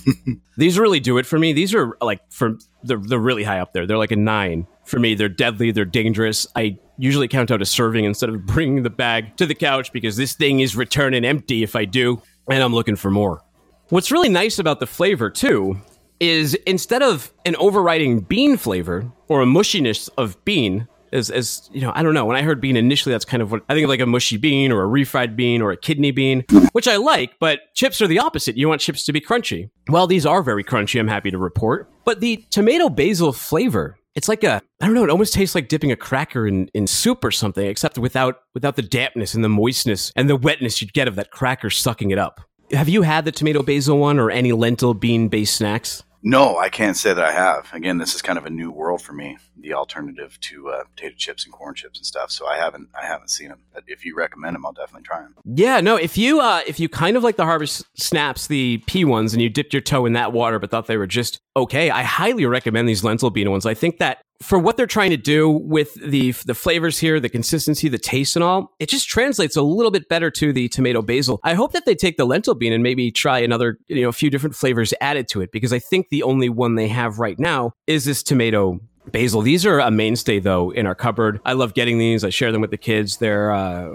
these 0.56 0.78
really 0.78 1.00
do 1.00 1.18
it 1.18 1.26
for 1.26 1.38
me. 1.38 1.52
These 1.52 1.74
are 1.74 1.96
like 2.00 2.20
for 2.30 2.56
they're, 2.82 2.98
they're 2.98 3.18
really 3.18 3.44
high 3.44 3.60
up 3.60 3.72
there. 3.72 3.86
They're 3.86 3.98
like 3.98 4.12
a 4.12 4.16
nine 4.16 4.66
for 4.84 4.98
me. 4.98 5.14
They're 5.14 5.28
deadly. 5.28 5.70
They're 5.72 5.84
dangerous. 5.84 6.46
I 6.56 6.78
usually 6.98 7.28
count 7.28 7.50
out 7.50 7.62
a 7.62 7.66
serving 7.66 8.04
instead 8.04 8.30
of 8.30 8.46
bringing 8.46 8.82
the 8.82 8.90
bag 8.90 9.36
to 9.36 9.46
the 9.46 9.54
couch 9.54 9.92
because 9.92 10.16
this 10.16 10.34
thing 10.34 10.60
is 10.60 10.76
returning 10.76 11.24
empty 11.24 11.62
if 11.62 11.76
I 11.76 11.84
do, 11.84 12.22
and 12.50 12.62
I'm 12.62 12.74
looking 12.74 12.96
for 12.96 13.10
more. 13.10 13.42
What's 13.88 14.10
really 14.10 14.28
nice 14.28 14.58
about 14.58 14.80
the 14.80 14.86
flavor 14.86 15.30
too 15.30 15.80
is 16.18 16.54
instead 16.66 17.02
of 17.02 17.32
an 17.44 17.56
overriding 17.56 18.20
bean 18.20 18.56
flavor 18.56 19.10
or 19.28 19.42
a 19.42 19.46
mushiness 19.46 20.08
of 20.16 20.42
bean, 20.44 20.88
as, 21.16 21.30
as 21.30 21.68
you 21.72 21.80
know, 21.80 21.92
I 21.94 22.02
don't 22.02 22.14
know. 22.14 22.24
When 22.24 22.36
I 22.36 22.42
heard 22.42 22.60
bean 22.60 22.76
initially, 22.76 23.12
that's 23.12 23.24
kind 23.24 23.42
of 23.42 23.50
what 23.50 23.62
I 23.68 23.74
think 23.74 23.84
of 23.84 23.88
like 23.88 24.00
a 24.00 24.06
mushy 24.06 24.36
bean 24.36 24.70
or 24.70 24.84
a 24.84 24.86
refried 24.86 25.34
bean 25.34 25.62
or 25.62 25.72
a 25.72 25.76
kidney 25.76 26.10
bean, 26.10 26.44
which 26.72 26.86
I 26.86 26.96
like, 26.96 27.32
but 27.40 27.60
chips 27.74 28.00
are 28.00 28.06
the 28.06 28.18
opposite. 28.18 28.56
You 28.56 28.68
want 28.68 28.80
chips 28.80 29.04
to 29.04 29.12
be 29.12 29.20
crunchy. 29.20 29.70
Well, 29.88 30.06
these 30.06 30.26
are 30.26 30.42
very 30.42 30.62
crunchy, 30.62 31.00
I'm 31.00 31.08
happy 31.08 31.30
to 31.30 31.38
report. 31.38 31.90
But 32.04 32.20
the 32.20 32.44
tomato 32.50 32.88
basil 32.88 33.32
flavor, 33.32 33.98
it's 34.14 34.28
like 34.28 34.44
a 34.44 34.62
I 34.80 34.86
don't 34.86 34.94
know, 34.94 35.04
it 35.04 35.10
almost 35.10 35.32
tastes 35.32 35.54
like 35.54 35.68
dipping 35.68 35.90
a 35.90 35.96
cracker 35.96 36.46
in, 36.46 36.68
in 36.74 36.86
soup 36.86 37.24
or 37.24 37.30
something, 37.30 37.66
except 37.66 37.98
without 37.98 38.40
without 38.54 38.76
the 38.76 38.82
dampness 38.82 39.34
and 39.34 39.42
the 39.42 39.48
moistness 39.48 40.12
and 40.14 40.28
the 40.28 40.36
wetness 40.36 40.80
you'd 40.80 40.92
get 40.92 41.08
of 41.08 41.16
that 41.16 41.30
cracker 41.30 41.70
sucking 41.70 42.10
it 42.10 42.18
up. 42.18 42.40
Have 42.72 42.88
you 42.88 43.02
had 43.02 43.24
the 43.24 43.32
tomato 43.32 43.62
basil 43.62 43.98
one 43.98 44.18
or 44.18 44.30
any 44.30 44.52
lentil 44.52 44.92
bean 44.92 45.28
based 45.28 45.56
snacks? 45.56 46.02
No, 46.22 46.58
I 46.58 46.68
can't 46.68 46.96
say 46.96 47.14
that 47.14 47.24
I 47.24 47.32
have. 47.32 47.68
Again, 47.72 47.98
this 47.98 48.14
is 48.14 48.22
kind 48.22 48.38
of 48.38 48.46
a 48.46 48.50
new 48.50 48.70
world 48.70 49.02
for 49.02 49.12
me, 49.12 49.38
the 49.56 49.74
alternative 49.74 50.38
to 50.40 50.68
uh, 50.70 50.84
potato 50.84 51.14
chips 51.16 51.44
and 51.44 51.52
corn 51.52 51.74
chips 51.74 51.98
and 51.98 52.06
stuff. 52.06 52.30
So 52.30 52.46
I 52.46 52.56
haven't, 52.56 52.88
I 53.00 53.06
haven't 53.06 53.30
seen 53.30 53.48
them. 53.48 53.60
But 53.72 53.84
if 53.86 54.04
you 54.04 54.16
recommend 54.16 54.54
them, 54.54 54.66
I'll 54.66 54.72
definitely 54.72 55.04
try 55.04 55.20
them. 55.20 55.34
Yeah, 55.44 55.80
no. 55.80 55.96
If 55.96 56.18
you, 56.18 56.40
uh, 56.40 56.62
if 56.66 56.80
you 56.80 56.88
kind 56.88 57.16
of 57.16 57.22
like 57.22 57.36
the 57.36 57.44
Harvest 57.44 57.84
Snaps, 57.94 58.46
the 58.48 58.78
pea 58.86 59.04
ones, 59.04 59.32
and 59.32 59.42
you 59.42 59.48
dipped 59.48 59.72
your 59.72 59.82
toe 59.82 60.06
in 60.06 60.14
that 60.14 60.32
water, 60.32 60.58
but 60.58 60.70
thought 60.70 60.86
they 60.86 60.96
were 60.96 61.06
just 61.06 61.38
okay, 61.56 61.90
I 61.90 62.02
highly 62.02 62.44
recommend 62.44 62.88
these 62.88 63.02
lentil 63.02 63.30
bean 63.30 63.50
ones. 63.50 63.64
I 63.64 63.74
think 63.74 63.98
that 63.98 64.20
for 64.42 64.58
what 64.58 64.76
they're 64.76 64.86
trying 64.86 65.10
to 65.10 65.16
do 65.16 65.48
with 65.48 65.94
the 65.94 66.32
the 66.32 66.54
flavors 66.54 66.98
here, 66.98 67.20
the 67.20 67.28
consistency, 67.28 67.88
the 67.88 67.98
taste, 67.98 68.36
and 68.36 68.42
all, 68.42 68.74
it 68.78 68.88
just 68.88 69.08
translates 69.08 69.56
a 69.56 69.62
little 69.62 69.90
bit 69.90 70.08
better 70.08 70.30
to 70.30 70.52
the 70.52 70.68
tomato 70.68 71.02
basil. 71.02 71.40
I 71.42 71.54
hope 71.54 71.72
that 71.72 71.86
they 71.86 71.94
take 71.94 72.16
the 72.16 72.24
lentil 72.24 72.54
bean 72.54 72.72
and 72.72 72.82
maybe 72.82 73.10
try 73.10 73.38
another, 73.38 73.78
you 73.88 74.02
know, 74.02 74.08
a 74.08 74.12
few 74.12 74.30
different 74.30 74.54
flavors 74.54 74.92
added 75.00 75.28
to 75.28 75.40
it 75.40 75.52
because 75.52 75.72
I 75.72 75.78
think 75.78 76.08
the 76.08 76.22
only 76.22 76.48
one 76.48 76.74
they 76.74 76.88
have 76.88 77.18
right 77.18 77.38
now 77.38 77.72
is 77.86 78.04
this 78.04 78.22
tomato 78.22 78.80
basil. 79.12 79.40
These 79.40 79.64
are 79.64 79.78
a 79.78 79.90
mainstay 79.90 80.38
though 80.38 80.70
in 80.70 80.86
our 80.86 80.94
cupboard. 80.94 81.40
I 81.44 81.52
love 81.52 81.74
getting 81.74 81.98
these. 81.98 82.24
I 82.24 82.30
share 82.30 82.52
them 82.52 82.60
with 82.60 82.70
the 82.70 82.76
kids. 82.76 83.18
They're 83.18 83.52
uh, 83.52 83.90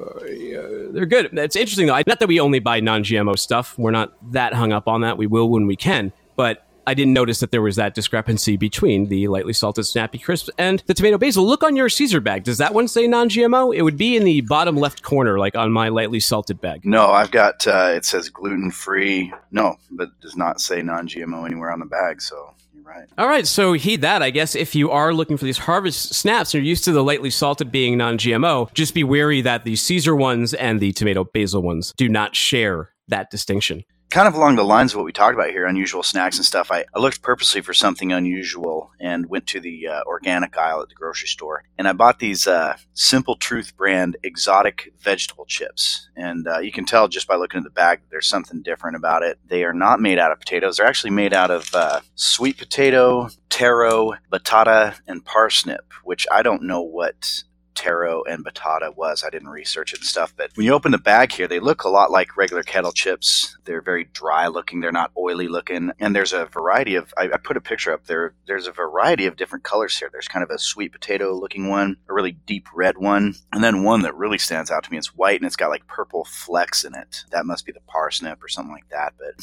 they're 0.91 1.05
good. 1.05 1.37
It's 1.37 1.55
interesting 1.55 1.87
though. 1.87 2.01
Not 2.07 2.19
that 2.19 2.27
we 2.27 2.39
only 2.39 2.59
buy 2.59 2.79
non-GMO 2.79 3.37
stuff. 3.37 3.77
We're 3.77 3.91
not 3.91 4.13
that 4.31 4.53
hung 4.53 4.71
up 4.71 4.87
on 4.87 5.01
that. 5.01 5.17
We 5.17 5.27
will 5.27 5.49
when 5.49 5.67
we 5.67 5.75
can, 5.75 6.11
but 6.35 6.65
I 6.87 6.93
didn't 6.93 7.13
notice 7.13 7.39
that 7.39 7.51
there 7.51 7.61
was 7.61 7.75
that 7.75 7.93
discrepancy 7.93 8.57
between 8.57 9.07
the 9.07 9.27
lightly 9.27 9.53
salted 9.53 9.85
Snap 9.85 10.11
Pea 10.11 10.17
Crisp 10.17 10.49
and 10.57 10.81
the 10.87 10.93
tomato 10.93 11.17
basil. 11.17 11.45
Look 11.45 11.63
on 11.63 11.75
your 11.75 11.89
Caesar 11.89 12.19
bag. 12.19 12.43
Does 12.43 12.57
that 12.57 12.73
one 12.73 12.87
say 12.87 13.07
non-GMO? 13.07 13.75
It 13.75 13.83
would 13.83 13.97
be 13.97 14.17
in 14.17 14.23
the 14.23 14.41
bottom 14.41 14.75
left 14.75 15.03
corner, 15.03 15.37
like 15.37 15.55
on 15.55 15.71
my 15.71 15.89
lightly 15.89 16.19
salted 16.19 16.59
bag. 16.59 16.85
No, 16.85 17.11
I've 17.11 17.31
got 17.31 17.67
uh, 17.67 17.93
it 17.95 18.05
says 18.05 18.29
gluten 18.29 18.71
free. 18.71 19.31
No, 19.51 19.77
but 19.91 20.09
it 20.09 20.21
does 20.21 20.35
not 20.35 20.59
say 20.59 20.81
non 20.81 21.07
GMO 21.07 21.45
anywhere 21.45 21.71
on 21.71 21.79
the 21.79 21.85
bag. 21.85 22.21
So 22.21 22.53
you're 22.73 22.83
right. 22.83 23.07
All 23.17 23.27
right, 23.27 23.45
so 23.45 23.73
heed 23.73 24.01
that. 24.01 24.23
I 24.23 24.31
guess 24.31 24.55
if 24.55 24.73
you 24.73 24.89
are 24.91 25.13
looking 25.13 25.37
for 25.37 25.45
these 25.45 25.59
harvest 25.59 26.15
snaps, 26.15 26.53
and 26.53 26.63
you're 26.63 26.69
used 26.69 26.85
to 26.85 26.91
the 26.91 27.03
lightly 27.03 27.29
salted 27.29 27.71
being 27.71 27.97
non-GMO. 27.97 28.73
Just 28.73 28.93
be 28.93 29.03
wary 29.03 29.41
that 29.41 29.65
the 29.65 29.75
Caesar 29.75 30.15
ones 30.15 30.53
and 30.53 30.79
the 30.79 30.93
tomato 30.93 31.23
basil 31.23 31.61
ones 31.61 31.93
do 31.95 32.09
not 32.09 32.35
share 32.35 32.89
that 33.07 33.29
distinction. 33.29 33.83
Kind 34.11 34.27
of 34.27 34.33
along 34.33 34.57
the 34.57 34.65
lines 34.65 34.91
of 34.91 34.97
what 34.97 35.05
we 35.05 35.13
talked 35.13 35.35
about 35.35 35.51
here, 35.51 35.65
unusual 35.65 36.03
snacks 36.03 36.35
and 36.35 36.45
stuff. 36.45 36.69
I, 36.69 36.83
I 36.93 36.99
looked 36.99 37.21
purposely 37.21 37.61
for 37.61 37.73
something 37.73 38.11
unusual 38.11 38.91
and 38.99 39.29
went 39.29 39.47
to 39.47 39.61
the 39.61 39.87
uh, 39.87 40.01
organic 40.05 40.57
aisle 40.57 40.81
at 40.81 40.89
the 40.89 40.95
grocery 40.95 41.29
store, 41.29 41.63
and 41.77 41.87
I 41.87 41.93
bought 41.93 42.19
these 42.19 42.45
uh, 42.45 42.75
Simple 42.93 43.37
Truth 43.37 43.77
brand 43.77 44.17
exotic 44.21 44.91
vegetable 44.99 45.45
chips. 45.45 46.09
And 46.17 46.45
uh, 46.45 46.59
you 46.59 46.73
can 46.73 46.83
tell 46.83 47.07
just 47.07 47.25
by 47.25 47.37
looking 47.37 47.59
at 47.59 47.63
the 47.63 47.69
bag 47.69 47.99
that 47.99 48.09
there's 48.11 48.27
something 48.27 48.61
different 48.61 48.97
about 48.97 49.23
it. 49.23 49.39
They 49.47 49.63
are 49.63 49.73
not 49.73 50.01
made 50.01 50.19
out 50.19 50.33
of 50.33 50.39
potatoes; 50.41 50.75
they're 50.75 50.85
actually 50.85 51.11
made 51.11 51.33
out 51.33 51.49
of 51.49 51.73
uh, 51.73 52.01
sweet 52.15 52.57
potato, 52.57 53.29
taro, 53.47 54.15
batata, 54.29 54.99
and 55.07 55.23
parsnip. 55.23 55.93
Which 56.03 56.27
I 56.29 56.41
don't 56.41 56.63
know 56.63 56.81
what 56.81 57.43
taro 57.75 58.23
and 58.23 58.45
batata 58.45 58.95
was. 58.95 59.23
I 59.23 59.29
didn't 59.29 59.49
research 59.49 59.93
it 59.93 59.99
and 59.99 60.07
stuff, 60.07 60.33
but 60.35 60.51
when 60.55 60.65
you 60.65 60.73
open 60.73 60.91
the 60.91 60.97
bag 60.97 61.31
here, 61.31 61.47
they 61.47 61.59
look 61.59 61.83
a 61.83 61.89
lot 61.89 62.11
like 62.11 62.37
regular 62.37 62.63
kettle 62.63 62.91
chips. 62.91 63.57
They're 63.65 63.81
very 63.81 64.05
dry 64.13 64.47
looking. 64.47 64.79
They're 64.79 64.91
not 64.91 65.11
oily 65.17 65.47
looking, 65.47 65.91
and 65.99 66.15
there's 66.15 66.33
a 66.33 66.45
variety 66.45 66.95
of. 66.95 67.13
I, 67.17 67.29
I 67.33 67.37
put 67.37 67.57
a 67.57 67.61
picture 67.61 67.93
up 67.93 68.05
there. 68.05 68.33
There's 68.47 68.67
a 68.67 68.71
variety 68.71 69.25
of 69.25 69.37
different 69.37 69.63
colors 69.63 69.97
here. 69.97 70.09
There's 70.11 70.27
kind 70.27 70.43
of 70.43 70.49
a 70.49 70.57
sweet 70.59 70.91
potato 70.91 71.33
looking 71.33 71.69
one, 71.69 71.97
a 72.09 72.13
really 72.13 72.33
deep 72.33 72.67
red 72.73 72.97
one, 72.97 73.35
and 73.51 73.63
then 73.63 73.83
one 73.83 74.01
that 74.01 74.15
really 74.15 74.37
stands 74.37 74.71
out 74.71 74.83
to 74.83 74.91
me. 74.91 74.97
It's 74.97 75.15
white 75.15 75.39
and 75.39 75.47
it's 75.47 75.55
got 75.55 75.69
like 75.69 75.87
purple 75.87 76.25
flecks 76.25 76.83
in 76.83 76.95
it. 76.95 77.23
That 77.31 77.45
must 77.45 77.65
be 77.65 77.71
the 77.71 77.81
parsnip 77.87 78.43
or 78.43 78.47
something 78.47 78.73
like 78.73 78.89
that, 78.89 79.13
but. 79.17 79.35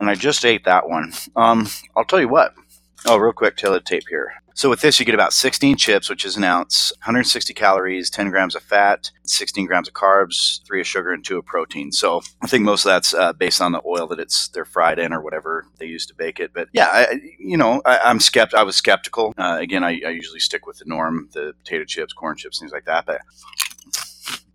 And 0.00 0.10
I 0.10 0.14
just 0.14 0.44
ate 0.44 0.64
that 0.64 0.88
one. 0.88 1.14
Um, 1.34 1.66
I'll 1.96 2.04
tell 2.04 2.20
you 2.20 2.28
what. 2.28 2.54
Oh, 3.06 3.18
real 3.18 3.32
quick, 3.32 3.56
tale 3.56 3.74
of 3.74 3.84
tape 3.84 4.04
here. 4.08 4.32
So 4.54 4.70
with 4.70 4.80
this, 4.80 4.98
you 4.98 5.04
get 5.04 5.14
about 5.16 5.32
16 5.32 5.76
chips, 5.76 6.08
which 6.08 6.24
is 6.24 6.36
an 6.36 6.44
ounce, 6.44 6.90
160 7.00 7.52
calories, 7.52 8.08
10 8.08 8.30
grams 8.30 8.54
of 8.54 8.62
fat, 8.62 9.10
16 9.24 9.66
grams 9.66 9.88
of 9.88 9.94
carbs, 9.94 10.64
three 10.64 10.80
of 10.80 10.86
sugar, 10.86 11.12
and 11.12 11.24
two 11.24 11.36
of 11.36 11.44
protein. 11.44 11.92
So 11.92 12.22
I 12.40 12.46
think 12.46 12.64
most 12.64 12.86
of 12.86 12.90
that's 12.90 13.12
uh, 13.12 13.32
based 13.34 13.60
on 13.60 13.72
the 13.72 13.82
oil 13.84 14.06
that 14.06 14.20
it's 14.20 14.48
they're 14.48 14.64
fried 14.64 14.98
in 14.98 15.12
or 15.12 15.20
whatever 15.20 15.66
they 15.78 15.86
use 15.86 16.06
to 16.06 16.14
bake 16.14 16.38
it. 16.40 16.52
But 16.54 16.68
yeah, 16.72 16.86
I, 16.90 17.20
you 17.38 17.56
know, 17.58 17.82
I, 17.84 17.98
I'm 17.98 18.20
skept. 18.20 18.54
I 18.54 18.62
was 18.62 18.76
skeptical. 18.76 19.34
Uh, 19.36 19.58
again, 19.60 19.82
I, 19.82 20.00
I 20.06 20.10
usually 20.10 20.40
stick 20.40 20.66
with 20.66 20.78
the 20.78 20.86
norm: 20.86 21.28
the 21.32 21.52
potato 21.58 21.84
chips, 21.84 22.12
corn 22.12 22.36
chips, 22.36 22.60
things 22.60 22.72
like 22.72 22.84
that. 22.84 23.06
But 23.06 23.20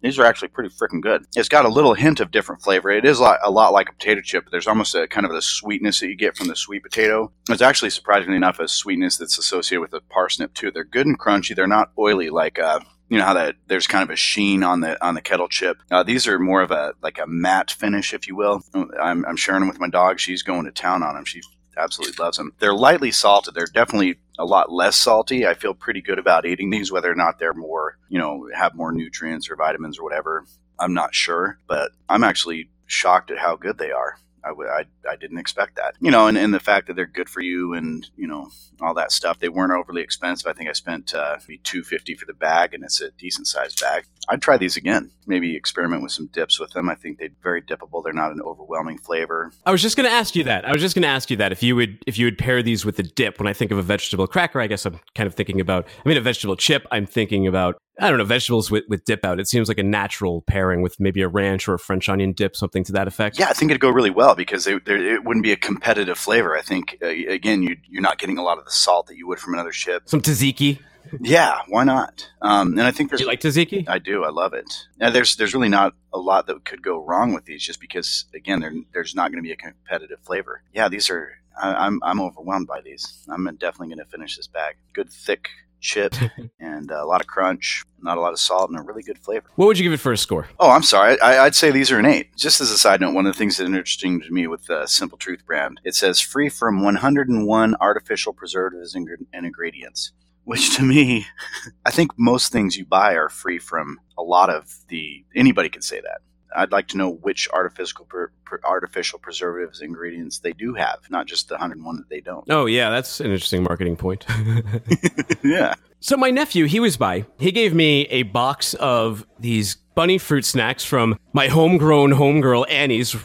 these 0.02 0.18
are 0.20 0.26
actually 0.26 0.50
pretty 0.50 0.74
freaking 0.74 1.02
good. 1.02 1.26
It's 1.36 1.50
got 1.50 1.66
a 1.66 1.70
little 1.70 1.94
hint 1.94 2.20
of 2.20 2.32
different 2.32 2.62
flavor. 2.62 2.90
It 2.90 3.06
is 3.06 3.20
a 3.20 3.24
lot, 3.24 3.40
a 3.44 3.52
lot 3.52 3.74
like 3.74 3.90
a 3.90 3.94
potato 3.94 4.22
chip, 4.22 4.46
but 4.46 4.52
there's 4.52 4.68
almost 4.68 4.96
a 4.96 5.08
kind 5.08 5.26
of 5.26 5.32
a 5.32 5.42
sweetness 5.42 6.00
that 6.00 6.08
you 6.08 6.16
get 6.16 6.38
from 6.38 6.48
the 6.48 6.56
sweet 6.56 6.84
potato. 6.84 7.32
It's 7.50 7.62
actually 7.62 7.90
surprisingly 7.90 8.38
enough 8.38 8.60
a 8.60 8.68
sweetness 8.68 9.18
that's 9.18 9.38
associated 9.38 9.82
with 9.82 9.92
the 9.92 10.02
parsnip 10.02 10.54
too. 10.54 10.72
They're 10.72 10.84
good 10.84 11.06
and 11.06 11.20
crunchy. 11.20 11.56
They're 11.56 11.68
not 11.68 11.92
oily 11.98 12.30
like 12.30 12.60
uh, 12.60 12.80
you 13.10 13.18
know 13.18 13.26
how 13.26 13.34
that 13.34 13.56
there's 13.68 13.88
kind 13.88 14.04
of 14.04 14.10
a 14.12 14.16
sheen 14.16 14.64
on 14.64 14.82
the 14.82 15.04
on 15.06 15.16
the 15.16 15.22
kettle 15.22 15.48
chip. 15.50 15.78
Uh, 15.92 16.04
these 16.04 16.28
are 16.28 16.40
more 16.40 16.62
of 16.62 16.72
a 16.72 16.94
like 17.02 17.18
a 17.18 17.28
matte 17.28 17.72
finish, 17.72 18.14
if 18.14 18.28
you 18.28 18.36
will. 18.36 18.62
I'm, 18.74 19.26
I'm 19.26 19.36
sharing 19.36 19.62
them 19.62 19.70
with 19.70 19.80
my 19.80 19.90
dog. 19.90 20.20
She's 20.20 20.44
going 20.44 20.66
to 20.66 20.72
town 20.72 21.04
on 21.04 21.16
them. 21.16 21.26
She 21.26 21.42
absolutely 21.80 22.24
loves 22.24 22.38
them. 22.38 22.54
They're 22.60 22.74
lightly 22.74 23.12
salted. 23.12 23.54
They're 23.54 23.66
definitely 23.66 24.20
a 24.38 24.46
lot 24.46 24.72
less 24.72 24.96
salty. 24.96 25.46
I 25.46 25.54
feel 25.54 25.74
pretty 25.74 26.02
good 26.02 26.20
about 26.20 26.46
eating 26.46 26.70
these, 26.70 26.92
whether 26.92 27.12
or 27.12 27.16
not 27.16 27.40
they're 27.40 27.54
more, 27.54 27.98
you 28.10 28.20
know, 28.20 28.48
have 28.54 28.76
more 28.76 28.92
nutrients 28.92 29.50
or 29.50 29.56
vitamins 29.56 30.00
or 30.00 30.04
whatever. 30.04 30.46
I'm 30.80 30.94
not 30.94 31.14
sure, 31.16 31.60
but 31.68 31.92
I'm 32.08 32.24
actually 32.24 32.70
shocked 32.86 33.32
at 33.32 33.40
how 33.40 33.56
good 33.56 33.78
they 33.78 33.92
are. 33.92 34.18
I, 34.44 34.50
w- 34.50 34.70
I, 34.70 34.86
I 35.10 35.16
didn't 35.16 35.38
expect 35.38 35.76
that. 35.76 35.96
You 36.00 36.12
know, 36.12 36.28
and, 36.28 36.38
and 36.38 36.54
the 36.54 36.60
fact 36.60 36.88
that 36.88 36.96
they're 36.96 37.06
good 37.06 37.30
for 37.30 37.42
you 37.42 37.74
and, 37.74 38.10
you 38.16 38.28
know, 38.28 38.50
all 38.82 38.94
that 38.94 39.12
stuff. 39.12 39.40
They 39.40 39.50
weren't 39.50 39.72
overly 39.72 40.02
expensive. 40.02 40.48
I 40.48 40.54
think 40.54 40.70
I 40.70 40.74
spent 40.74 41.14
uh, 41.14 41.38
maybe 41.48 41.60
250 41.64 42.16
for 42.16 42.26
the 42.26 42.34
bag 42.34 42.74
and 42.74 42.84
it's 42.84 43.02
a 43.02 43.12
decent 43.12 43.48
sized 43.48 43.80
bag. 43.82 44.06
I'd 44.28 44.42
try 44.42 44.58
these 44.58 44.78
again. 44.78 45.12
Maybe 45.26 45.56
experiment 45.56 46.04
with 46.04 46.12
some 46.12 46.28
dips 46.28 46.60
with 46.60 46.72
them. 46.72 46.90
I 46.90 46.96
think 46.96 47.18
they're 47.18 47.30
very 47.42 47.62
dippable. 47.62 48.04
They're 48.04 48.14
not 48.14 48.32
an 48.32 48.42
overwhelming 48.42 49.00
flavor. 49.00 49.52
I 49.66 49.72
was 49.72 49.82
just 49.82 49.98
going 49.98 50.08
to 50.08 50.16
ask 50.16 50.36
you 50.36 50.44
that. 50.44 50.66
I 50.66 50.72
was 50.72 50.82
just 50.82 50.96
going 50.96 51.04
to 51.04 51.10
ask 51.10 51.30
you 51.30 51.38
that 51.38 51.52
if 51.52 51.64
you 51.64 51.76
would 51.76 51.98
if 52.06 52.18
you 52.18 52.26
would 52.26 52.38
pair 52.38 52.62
these 52.62 52.86
with 52.86 53.00
a 53.00 53.04
dip. 53.04 53.40
When 53.40 53.48
I 53.48 53.54
think 53.54 53.72
of 53.72 53.78
a 53.78 53.82
vegetable 53.82 54.28
cracker, 54.28 54.62
I 54.62 54.68
guess 54.68 54.86
I'm 54.86 55.00
kind 55.16 55.28
of 55.28 55.36
thinking 55.36 55.60
about. 55.60 55.88
I 56.06 56.08
mean, 56.08 56.18
a 56.18 56.22
vegetable 56.22 56.56
chip. 56.56 56.86
I'm 56.92 57.06
thinking 57.06 57.48
about. 57.48 57.78
I 58.00 58.10
don't 58.10 58.18
know 58.18 58.26
vegetables 58.26 58.72
with, 58.72 58.86
with 58.88 59.04
dip 59.04 59.26
out. 59.26 59.40
It 59.40 59.48
seems 59.48 59.68
like 59.68 59.78
a 59.78 59.84
natural 59.84 60.42
pairing 60.44 60.82
with 60.82 61.00
maybe 61.00 61.22
a 61.22 61.28
ranch 61.28 61.68
or 61.68 61.74
a 61.74 61.80
French 61.80 62.08
onion 62.08 62.32
dip, 62.32 62.56
something 62.56 62.84
to 62.86 62.94
that 62.94 63.08
effect. 63.08 63.38
Yeah, 63.38 63.50
I 63.50 63.54
think 63.54 63.72
it'd 63.72 63.82
go 63.82 63.90
really 63.90 64.10
well 64.10 64.36
because 64.36 64.64
they, 64.64 64.80
they, 64.80 64.96
it 65.14 65.24
wouldn't 65.24 65.44
be 65.44 65.52
a 65.52 65.58
competitive 65.58 66.18
flavor. 66.18 66.58
I 66.58 66.62
think 66.62 66.98
uh, 67.02 67.08
again, 67.08 67.62
you 67.64 67.76
you're 67.88 68.02
not 68.02 68.18
getting 68.18 68.38
a 68.38 68.44
lot 68.44 68.58
of 68.58 68.66
the 68.66 68.72
salt 68.72 69.08
that 69.08 69.18
you 69.18 69.28
would 69.28 69.40
from 69.40 69.54
another 69.54 69.72
chip. 69.72 70.04
Some 70.06 70.22
tzatziki. 70.22 70.80
Yeah, 71.22 71.62
why 71.68 71.84
not? 71.84 72.30
Um, 72.42 72.74
and 72.78 72.84
I 72.84 72.92
think 72.92 73.10
Do 73.12 73.18
you 73.18 73.28
like 73.28 73.42
tzatziki? 73.42 73.88
I 73.88 74.00
do. 74.00 74.24
I 74.24 74.30
love 74.30 74.54
it. 74.54 74.88
And 75.00 75.14
there's 75.14 75.36
there's 75.36 75.54
really 75.54 75.70
not 75.70 75.94
a 76.14 76.20
lot 76.20 76.48
that 76.48 76.64
could 76.66 76.82
go 76.82 77.04
wrong 77.04 77.34
with 77.34 77.46
these, 77.46 77.64
just 77.64 77.82
because 77.82 78.26
again, 78.34 78.86
there's 78.94 79.16
not 79.16 79.32
going 79.32 79.44
to 79.44 79.48
be 79.48 79.52
a 79.52 79.58
competitive 79.58 80.20
flavor. 80.22 80.62
Yeah, 80.74 80.90
these 80.90 81.10
are. 81.10 81.34
I, 81.62 81.74
I'm 81.74 82.00
I'm 82.04 82.22
overwhelmed 82.22 82.68
by 82.68 82.82
these. 82.82 83.26
I'm 83.30 83.44
definitely 83.58 83.88
going 83.96 84.06
to 84.06 84.12
finish 84.12 84.38
this 84.38 84.48
bag. 84.48 84.76
Good 84.94 85.10
thick 85.10 85.50
chip 85.80 86.16
and 86.60 86.92
a 86.92 87.06
lot 87.06 87.22
of 87.22 87.28
crunch, 87.28 87.84
not 88.02 88.18
a 88.18 88.22
lot 88.22 88.34
of 88.34 88.40
salt, 88.40 88.70
and 88.70 88.80
a 88.80 88.84
really 88.84 89.04
good 89.04 89.18
flavor. 89.18 89.48
What 89.56 89.68
would 89.68 89.78
you 89.78 89.84
give 89.84 89.94
it 89.94 90.00
for 90.00 90.12
a 90.12 90.18
score? 90.18 90.48
Oh, 90.60 90.70
I'm 90.70 90.84
sorry. 90.84 91.20
I, 91.22 91.46
I'd 91.46 91.56
say 91.56 91.72
these 91.72 91.92
are 91.92 92.00
an 92.00 92.06
eight. 92.06 92.36
Just 92.36 92.62
as 92.62 92.72
a 92.72 92.78
side 92.78 93.02
note, 93.02 93.14
one 93.14 93.26
of 93.26 93.34
the 93.34 93.38
things 93.38 93.58
that 93.58 93.66
interesting 93.66 94.22
to 94.22 94.32
me 94.32 94.48
with 94.48 94.66
the 94.66 94.88
Simple 94.88 95.18
Truth 95.18 95.46
brand, 95.46 95.80
it 95.84 95.96
says 95.96 96.20
free 96.20 96.50
from 96.50 96.84
101 96.84 97.76
artificial 97.80 98.34
preservatives 98.34 98.96
and 98.96 99.10
ingredients. 99.34 100.12
Which 100.46 100.76
to 100.78 100.84
me, 100.84 101.28
I 101.86 101.92
think 101.92 102.12
most 102.18 102.52
things 102.52 102.76
you 102.78 102.86
buy 102.86 103.14
are 103.14 103.30
free 103.30 103.60
from 103.60 104.00
a 104.18 104.24
lot 104.24 104.50
of 104.50 104.74
the. 104.88 105.24
Anybody 105.36 105.70
can 105.70 105.82
say 105.82 106.02
that. 106.02 106.22
I'd 106.56 106.72
like 106.72 106.88
to 106.90 106.98
know 106.98 107.12
which 107.12 107.48
artificial 107.52 108.06
per, 108.06 108.32
per, 108.46 108.60
artificial 108.64 109.20
preservatives 109.20 109.82
ingredients 109.82 110.40
they 110.40 110.54
do 110.54 110.74
have, 110.74 111.00
not 111.10 111.28
just 111.28 111.50
the 111.50 111.56
101 111.56 111.98
that 111.98 112.10
they 112.10 112.22
don't. 112.22 112.46
Oh 112.50 112.66
yeah, 112.66 112.90
that's 112.90 113.20
an 113.20 113.28
interesting 113.28 113.64
marketing 113.64 113.96
point. 113.96 114.26
yeah. 115.44 115.76
So 116.00 116.16
my 116.16 116.32
nephew, 116.32 116.66
he 116.66 116.80
was 116.80 116.98
by. 116.98 117.26
He 117.38 117.52
gave 117.52 117.74
me 117.74 118.04
a 118.08 118.24
box 118.24 118.74
of 118.76 119.26
these 119.38 119.76
bunny 119.96 120.18
fruit 120.18 120.46
snacks 120.46 120.86
from 120.86 121.20
my 121.34 121.48
homegrown 121.48 122.12
homegirl 122.12 122.66
Annie's. 122.70 123.16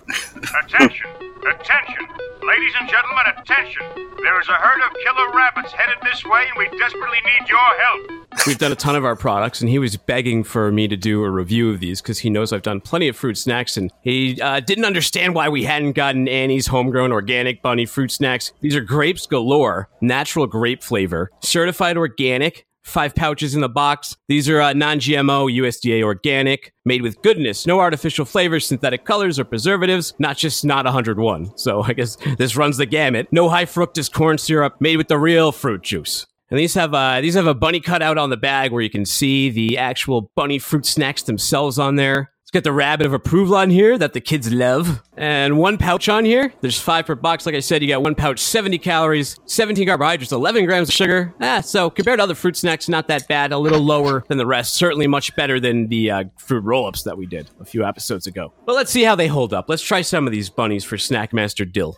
Attention! 0.64 1.06
Attention! 1.46 2.06
Ladies 2.46 2.74
and 2.78 2.88
gentlemen, 2.90 3.24
attention! 3.38 3.82
There 4.22 4.38
is 4.38 4.48
a 4.48 4.52
herd 4.52 4.80
of 4.84 4.94
killer 5.02 5.32
rabbits 5.34 5.72
headed 5.72 5.96
this 6.02 6.24
way, 6.26 6.44
and 6.46 6.58
we 6.58 6.78
desperately 6.78 7.18
need 7.24 7.48
your 7.48 7.58
help. 7.58 8.46
We've 8.46 8.58
done 8.58 8.70
a 8.70 8.76
ton 8.76 8.96
of 8.96 9.04
our 9.04 9.16
products, 9.16 9.62
and 9.62 9.70
he 9.70 9.78
was 9.78 9.96
begging 9.96 10.44
for 10.44 10.70
me 10.70 10.86
to 10.88 10.96
do 10.96 11.24
a 11.24 11.30
review 11.30 11.70
of 11.70 11.80
these 11.80 12.02
because 12.02 12.18
he 12.18 12.28
knows 12.28 12.52
I've 12.52 12.60
done 12.60 12.82
plenty 12.82 13.08
of 13.08 13.16
fruit 13.16 13.38
snacks, 13.38 13.78
and 13.78 13.90
he 14.02 14.38
uh, 14.42 14.60
didn't 14.60 14.84
understand 14.84 15.34
why 15.34 15.48
we 15.48 15.64
hadn't 15.64 15.92
gotten 15.92 16.28
Annie's 16.28 16.66
homegrown 16.66 17.12
organic 17.12 17.62
bunny 17.62 17.86
fruit 17.86 18.10
snacks. 18.10 18.52
These 18.60 18.76
are 18.76 18.82
grapes 18.82 19.26
galore, 19.26 19.88
natural 20.02 20.46
grape 20.46 20.82
flavor, 20.82 21.30
certified 21.40 21.96
organic. 21.96 22.66
Five 22.84 23.14
pouches 23.14 23.54
in 23.54 23.62
the 23.62 23.68
box. 23.68 24.16
These 24.28 24.48
are 24.48 24.60
uh, 24.60 24.72
non 24.74 24.98
GMO, 25.00 25.52
USDA 25.58 26.02
organic, 26.02 26.72
made 26.84 27.00
with 27.00 27.20
goodness, 27.22 27.66
no 27.66 27.80
artificial 27.80 28.26
flavors, 28.26 28.66
synthetic 28.66 29.04
colors, 29.04 29.38
or 29.38 29.44
preservatives, 29.44 30.12
not 30.18 30.36
just 30.36 30.64
not 30.66 30.84
101. 30.84 31.56
So 31.56 31.82
I 31.86 31.94
guess 31.94 32.16
this 32.36 32.56
runs 32.56 32.76
the 32.76 32.86
gamut. 32.86 33.28
No 33.32 33.48
high 33.48 33.64
fructose 33.64 34.12
corn 34.12 34.36
syrup, 34.36 34.80
made 34.80 34.98
with 34.98 35.08
the 35.08 35.18
real 35.18 35.50
fruit 35.50 35.82
juice. 35.82 36.26
And 36.50 36.58
these 36.58 36.74
have 36.74 36.92
uh, 36.92 37.22
these 37.22 37.34
have 37.34 37.46
a 37.46 37.54
bunny 37.54 37.80
cutout 37.80 38.18
on 38.18 38.30
the 38.30 38.36
bag 38.36 38.70
where 38.70 38.82
you 38.82 38.90
can 38.90 39.06
see 39.06 39.48
the 39.48 39.78
actual 39.78 40.30
bunny 40.36 40.58
fruit 40.58 40.84
snacks 40.84 41.22
themselves 41.22 41.78
on 41.78 41.96
there. 41.96 42.30
Got 42.54 42.62
the 42.62 42.72
rabbit 42.72 43.04
of 43.04 43.12
approval 43.12 43.56
on 43.56 43.68
here 43.68 43.98
that 43.98 44.12
the 44.12 44.20
kids 44.20 44.52
love, 44.52 45.02
and 45.16 45.58
one 45.58 45.76
pouch 45.76 46.08
on 46.08 46.24
here. 46.24 46.52
There's 46.60 46.78
five 46.78 47.04
per 47.04 47.16
box. 47.16 47.46
Like 47.46 47.56
I 47.56 47.58
said, 47.58 47.82
you 47.82 47.88
got 47.88 48.04
one 48.04 48.14
pouch, 48.14 48.38
70 48.38 48.78
calories, 48.78 49.40
17 49.46 49.88
carbohydrates, 49.88 50.30
11 50.30 50.64
grams 50.64 50.88
of 50.88 50.94
sugar. 50.94 51.34
Ah, 51.40 51.60
so 51.60 51.90
compared 51.90 52.20
to 52.20 52.22
other 52.22 52.36
fruit 52.36 52.56
snacks, 52.56 52.88
not 52.88 53.08
that 53.08 53.26
bad. 53.26 53.50
A 53.50 53.58
little 53.58 53.80
lower 53.80 54.22
than 54.28 54.38
the 54.38 54.46
rest. 54.46 54.74
Certainly 54.74 55.08
much 55.08 55.34
better 55.34 55.58
than 55.58 55.88
the 55.88 56.12
uh, 56.12 56.24
fruit 56.36 56.62
roll-ups 56.62 57.02
that 57.02 57.18
we 57.18 57.26
did 57.26 57.50
a 57.58 57.64
few 57.64 57.84
episodes 57.84 58.28
ago. 58.28 58.52
But 58.66 58.76
let's 58.76 58.92
see 58.92 59.02
how 59.02 59.16
they 59.16 59.26
hold 59.26 59.52
up. 59.52 59.68
Let's 59.68 59.82
try 59.82 60.02
some 60.02 60.24
of 60.24 60.32
these 60.32 60.48
bunnies 60.48 60.84
for 60.84 60.96
Snackmaster 60.96 61.70
Dill. 61.72 61.96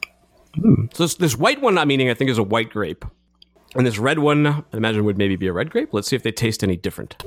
So 0.94 1.04
this, 1.04 1.16
this 1.16 1.36
white 1.36 1.60
one 1.60 1.76
I'm 1.76 1.90
eating, 1.90 2.08
I 2.08 2.14
think, 2.14 2.30
is 2.30 2.38
a 2.38 2.42
white 2.42 2.70
grape. 2.70 3.04
And 3.74 3.86
this 3.86 3.98
red 3.98 4.20
one, 4.20 4.46
I 4.46 4.64
imagine 4.72 5.04
would 5.04 5.18
maybe 5.18 5.36
be 5.36 5.48
a 5.48 5.52
red 5.52 5.68
grape. 5.68 5.90
Let's 5.92 6.08
see 6.08 6.16
if 6.16 6.22
they 6.22 6.32
taste 6.32 6.64
any 6.64 6.78
different. 6.78 7.22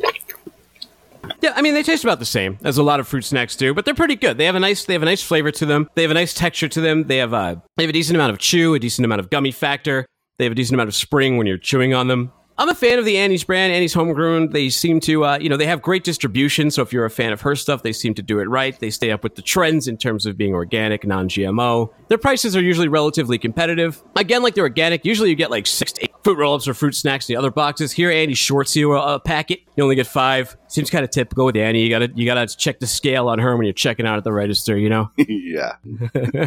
Yeah, 1.41 1.54
I 1.56 1.62
mean 1.62 1.73
they 1.73 1.84
taste 1.84 2.04
about 2.04 2.19
the 2.19 2.25
same 2.25 2.58
as 2.63 2.78
a 2.78 2.84
lot 2.84 2.99
of 2.99 3.08
fruit 3.08 3.23
snacks 3.23 3.56
do, 3.56 3.73
but 3.73 3.86
they're 3.86 3.93
pretty 3.93 4.15
good. 4.15 4.38
They 4.38 4.45
have 4.45 4.56
a 4.56 4.60
nice 4.60 4.86
they 4.86 4.93
have 4.93 5.04
a 5.04 5.06
nice 5.06 5.21
flavor 5.21 5.52
to 5.52 5.65
them. 5.65 5.89
They 5.95 6.02
have 6.02 6.12
a 6.12 6.15
nice 6.15 6.34
texture 6.34 6.67
to 6.67 6.82
them. 6.82 7.06
They 7.06 7.17
have 7.17 7.34
a 7.34 7.62
they 7.78 7.84
have 7.84 7.89
a 7.89 7.93
decent 7.93 8.15
amount 8.17 8.32
of 8.32 8.39
chew, 8.39 8.73
a 8.73 8.80
decent 8.80 9.06
amount 9.06 9.21
of 9.21 9.30
gummy 9.30 9.52
factor. 9.52 10.06
They 10.38 10.45
have 10.45 10.52
a 10.52 10.56
decent 10.56 10.75
amount 10.75 10.89
of 10.89 10.95
spring 10.95 11.38
when 11.38 11.47
you're 11.47 11.58
chewing 11.58 11.93
on 11.93 12.08
them. 12.08 12.32
I'm 12.58 12.67
a 12.67 12.75
fan 12.75 12.99
of 12.99 13.06
the 13.06 13.17
Annie's 13.17 13.45
brand. 13.45 13.71
Annie's 13.71 13.93
homegrown. 13.93 14.49
They 14.49 14.67
seem 14.69 14.99
to, 15.02 15.23
uh, 15.23 15.38
you 15.39 15.47
know, 15.47 15.56
they 15.56 15.65
have 15.65 15.82
great 15.82 16.04
distribution. 16.04 16.71
So 16.71 16.82
if 16.82 16.91
you're 16.91 17.06
a 17.06 17.10
fan 17.10 17.32
of 17.32 17.39
her 17.39 17.56
stuff, 17.56 17.84
they 17.84 17.93
seem 17.93 18.13
to 18.15 18.21
do 18.21 18.39
it 18.39 18.49
right. 18.49 18.78
They 18.78 18.89
stay 18.89 19.12
up 19.12 19.23
with 19.23 19.36
the 19.36 19.41
trends 19.41 19.88
in 19.88 19.95
terms 19.95 20.25
of 20.25 20.36
being 20.36 20.54
organic, 20.54 21.08
non-GMO. 21.08 21.89
Their 22.10 22.17
prices 22.17 22.58
are 22.58 22.62
usually 22.62 22.89
relatively 22.89 23.38
competitive. 23.38 24.04
Again, 24.17 24.43
like 24.43 24.56
they're 24.56 24.65
organic. 24.65 25.06
Usually 25.06 25.30
you 25.30 25.38
get 25.38 25.52
like 25.52 25.67
six 25.67 25.93
to 25.93 26.09
fruit 26.24 26.38
roll-ups 26.38 26.68
or 26.68 26.74
fruit 26.74 26.96
snacks 26.96 27.30
in 27.30 27.34
the 27.34 27.40
other 27.40 27.52
boxes. 27.52 27.92
Here, 27.92 28.12
Annie 28.12 28.34
shorts 28.34 28.76
you 28.76 28.94
a, 28.94 29.16
a 29.16 29.20
packet. 29.20 29.62
You 29.76 29.84
only 29.84 29.96
get 29.96 30.08
five. 30.08 30.56
Seems 30.68 30.90
kind 30.90 31.04
of 31.04 31.12
typical 31.12 31.46
with 31.46 31.56
Annie. 31.56 31.82
You 31.82 31.90
gotta 31.90 32.12
you 32.16 32.26
gotta 32.26 32.48
check 32.48 32.80
the 32.80 32.88
scale 32.88 33.30
on 33.30 33.40
her 33.40 33.56
when 33.56 33.66
you're 33.66 33.74
checking 33.74 34.06
out 34.06 34.18
at 34.18 34.24
the 34.24 34.34
register. 34.34 34.78
You 34.78 34.90
know. 34.90 35.12
yeah, 35.18 35.74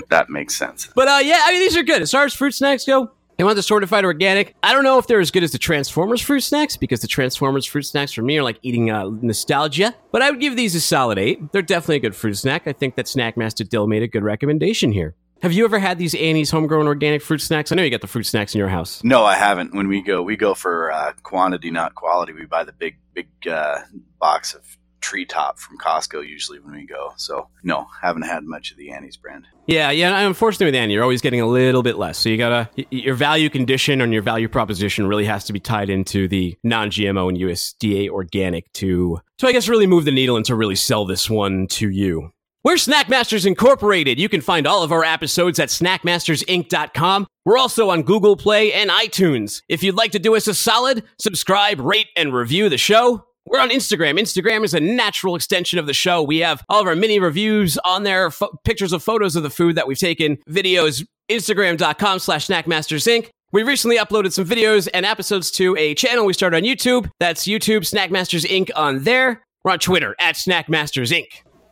that 0.08 0.26
makes 0.28 0.56
sense. 0.56 0.88
But 0.94 1.08
uh, 1.08 1.20
yeah, 1.22 1.40
I 1.44 1.52
mean 1.52 1.60
these 1.60 1.76
are 1.76 1.82
good 1.82 2.02
as 2.02 2.10
far 2.10 2.24
as 2.24 2.34
fruit 2.34 2.52
snacks 2.52 2.84
go. 2.84 3.12
They 3.38 3.44
want 3.44 3.56
the 3.56 3.62
certified 3.62 4.04
organic. 4.04 4.54
I 4.62 4.72
don't 4.72 4.84
know 4.84 4.98
if 4.98 5.06
they're 5.06 5.18
as 5.18 5.30
good 5.30 5.42
as 5.42 5.52
the 5.52 5.58
Transformers 5.58 6.20
fruit 6.20 6.40
snacks 6.42 6.76
because 6.76 7.00
the 7.00 7.08
Transformers 7.08 7.64
fruit 7.64 7.82
snacks 7.82 8.12
for 8.12 8.22
me 8.22 8.38
are 8.38 8.42
like 8.42 8.58
eating 8.62 8.90
uh, 8.90 9.08
nostalgia. 9.20 9.94
But 10.12 10.22
I 10.22 10.30
would 10.30 10.38
give 10.38 10.54
these 10.54 10.74
a 10.74 10.80
solid 10.80 11.18
eight. 11.18 11.50
They're 11.50 11.62
definitely 11.62 11.96
a 11.96 12.00
good 12.00 12.14
fruit 12.14 12.34
snack. 12.34 12.66
I 12.66 12.72
think 12.72 12.94
that 12.96 13.06
Snackmaster 13.06 13.68
Dill 13.68 13.86
made 13.86 14.02
a 14.02 14.08
good 14.08 14.22
recommendation 14.22 14.92
here. 14.92 15.16
Have 15.42 15.52
you 15.52 15.64
ever 15.64 15.80
had 15.80 15.98
these 15.98 16.14
Annie's 16.14 16.52
homegrown 16.52 16.86
organic 16.86 17.20
fruit 17.20 17.40
snacks? 17.40 17.72
I 17.72 17.74
know 17.74 17.82
you 17.82 17.90
got 17.90 18.00
the 18.00 18.06
fruit 18.06 18.26
snacks 18.26 18.54
in 18.54 18.60
your 18.60 18.68
house. 18.68 19.02
No, 19.02 19.24
I 19.24 19.34
haven't. 19.34 19.74
When 19.74 19.88
we 19.88 20.00
go, 20.00 20.22
we 20.22 20.36
go 20.36 20.54
for 20.54 20.92
uh, 20.92 21.14
quantity, 21.24 21.68
not 21.72 21.96
quality. 21.96 22.32
We 22.32 22.46
buy 22.46 22.62
the 22.62 22.72
big, 22.72 22.96
big 23.12 23.26
uh, 23.50 23.80
box 24.20 24.54
of 24.54 24.78
Tree 25.00 25.26
Top 25.26 25.58
from 25.58 25.78
Costco 25.78 26.24
usually 26.24 26.60
when 26.60 26.74
we 26.74 26.86
go. 26.86 27.12
So 27.16 27.48
no, 27.64 27.88
haven't 28.00 28.22
had 28.22 28.44
much 28.44 28.70
of 28.70 28.76
the 28.76 28.92
Annie's 28.92 29.16
brand. 29.16 29.48
Yeah, 29.66 29.90
yeah. 29.90 30.16
and 30.16 30.28
Unfortunately, 30.28 30.66
with 30.66 30.76
Annie, 30.76 30.94
you're 30.94 31.02
always 31.02 31.20
getting 31.20 31.40
a 31.40 31.48
little 31.48 31.82
bit 31.82 31.98
less. 31.98 32.18
So 32.18 32.28
you 32.28 32.36
gotta 32.36 32.70
your 32.92 33.16
value 33.16 33.50
condition 33.50 34.00
and 34.00 34.12
your 34.12 34.22
value 34.22 34.48
proposition 34.48 35.08
really 35.08 35.24
has 35.24 35.44
to 35.46 35.52
be 35.52 35.58
tied 35.58 35.90
into 35.90 36.28
the 36.28 36.56
non-GMO 36.62 37.28
and 37.28 37.36
USDA 37.36 38.10
organic 38.10 38.72
to 38.74 39.20
to 39.38 39.48
I 39.48 39.50
guess 39.52 39.68
really 39.68 39.88
move 39.88 40.04
the 40.04 40.12
needle 40.12 40.36
and 40.36 40.46
to 40.46 40.54
really 40.54 40.76
sell 40.76 41.04
this 41.04 41.28
one 41.28 41.66
to 41.70 41.90
you. 41.90 42.30
We're 42.64 42.74
Snackmasters 42.74 43.44
Incorporated. 43.44 44.20
You 44.20 44.28
can 44.28 44.40
find 44.40 44.68
all 44.68 44.84
of 44.84 44.92
our 44.92 45.02
episodes 45.02 45.58
at 45.58 45.68
snackmastersinc.com. 45.68 47.26
We're 47.44 47.58
also 47.58 47.90
on 47.90 48.02
Google 48.02 48.36
Play 48.36 48.72
and 48.72 48.88
iTunes. 48.88 49.62
If 49.68 49.82
you'd 49.82 49.96
like 49.96 50.12
to 50.12 50.20
do 50.20 50.36
us 50.36 50.46
a 50.46 50.54
solid, 50.54 51.02
subscribe, 51.20 51.80
rate, 51.80 52.06
and 52.16 52.32
review 52.32 52.68
the 52.68 52.78
show. 52.78 53.24
We're 53.46 53.58
on 53.58 53.70
Instagram. 53.70 54.16
Instagram 54.20 54.62
is 54.62 54.74
a 54.74 54.80
natural 54.80 55.34
extension 55.34 55.80
of 55.80 55.86
the 55.88 55.92
show. 55.92 56.22
We 56.22 56.38
have 56.38 56.62
all 56.68 56.80
of 56.80 56.86
our 56.86 56.94
mini 56.94 57.18
reviews 57.18 57.78
on 57.78 58.04
there, 58.04 58.30
fo- 58.30 58.56
pictures 58.64 58.92
of 58.92 59.02
photos 59.02 59.34
of 59.34 59.42
the 59.42 59.50
food 59.50 59.74
that 59.74 59.88
we've 59.88 59.98
taken, 59.98 60.38
videos, 60.48 61.04
instagram.com 61.28 62.20
slash 62.20 62.46
snackmastersinc. 62.46 63.28
We 63.50 63.64
recently 63.64 63.98
uploaded 63.98 64.32
some 64.32 64.44
videos 64.44 64.88
and 64.94 65.04
episodes 65.04 65.50
to 65.52 65.76
a 65.76 65.94
channel 65.96 66.24
we 66.24 66.32
started 66.32 66.58
on 66.58 66.62
YouTube. 66.62 67.10
That's 67.18 67.42
YouTube 67.44 67.80
Snackmasters 67.80 68.46
Inc. 68.46 68.70
on 68.76 69.02
there. 69.02 69.42
We're 69.64 69.72
on 69.72 69.80
Twitter 69.80 70.14
at 70.20 70.36
Snackmasters 70.36 71.10
Inc. 71.10 71.26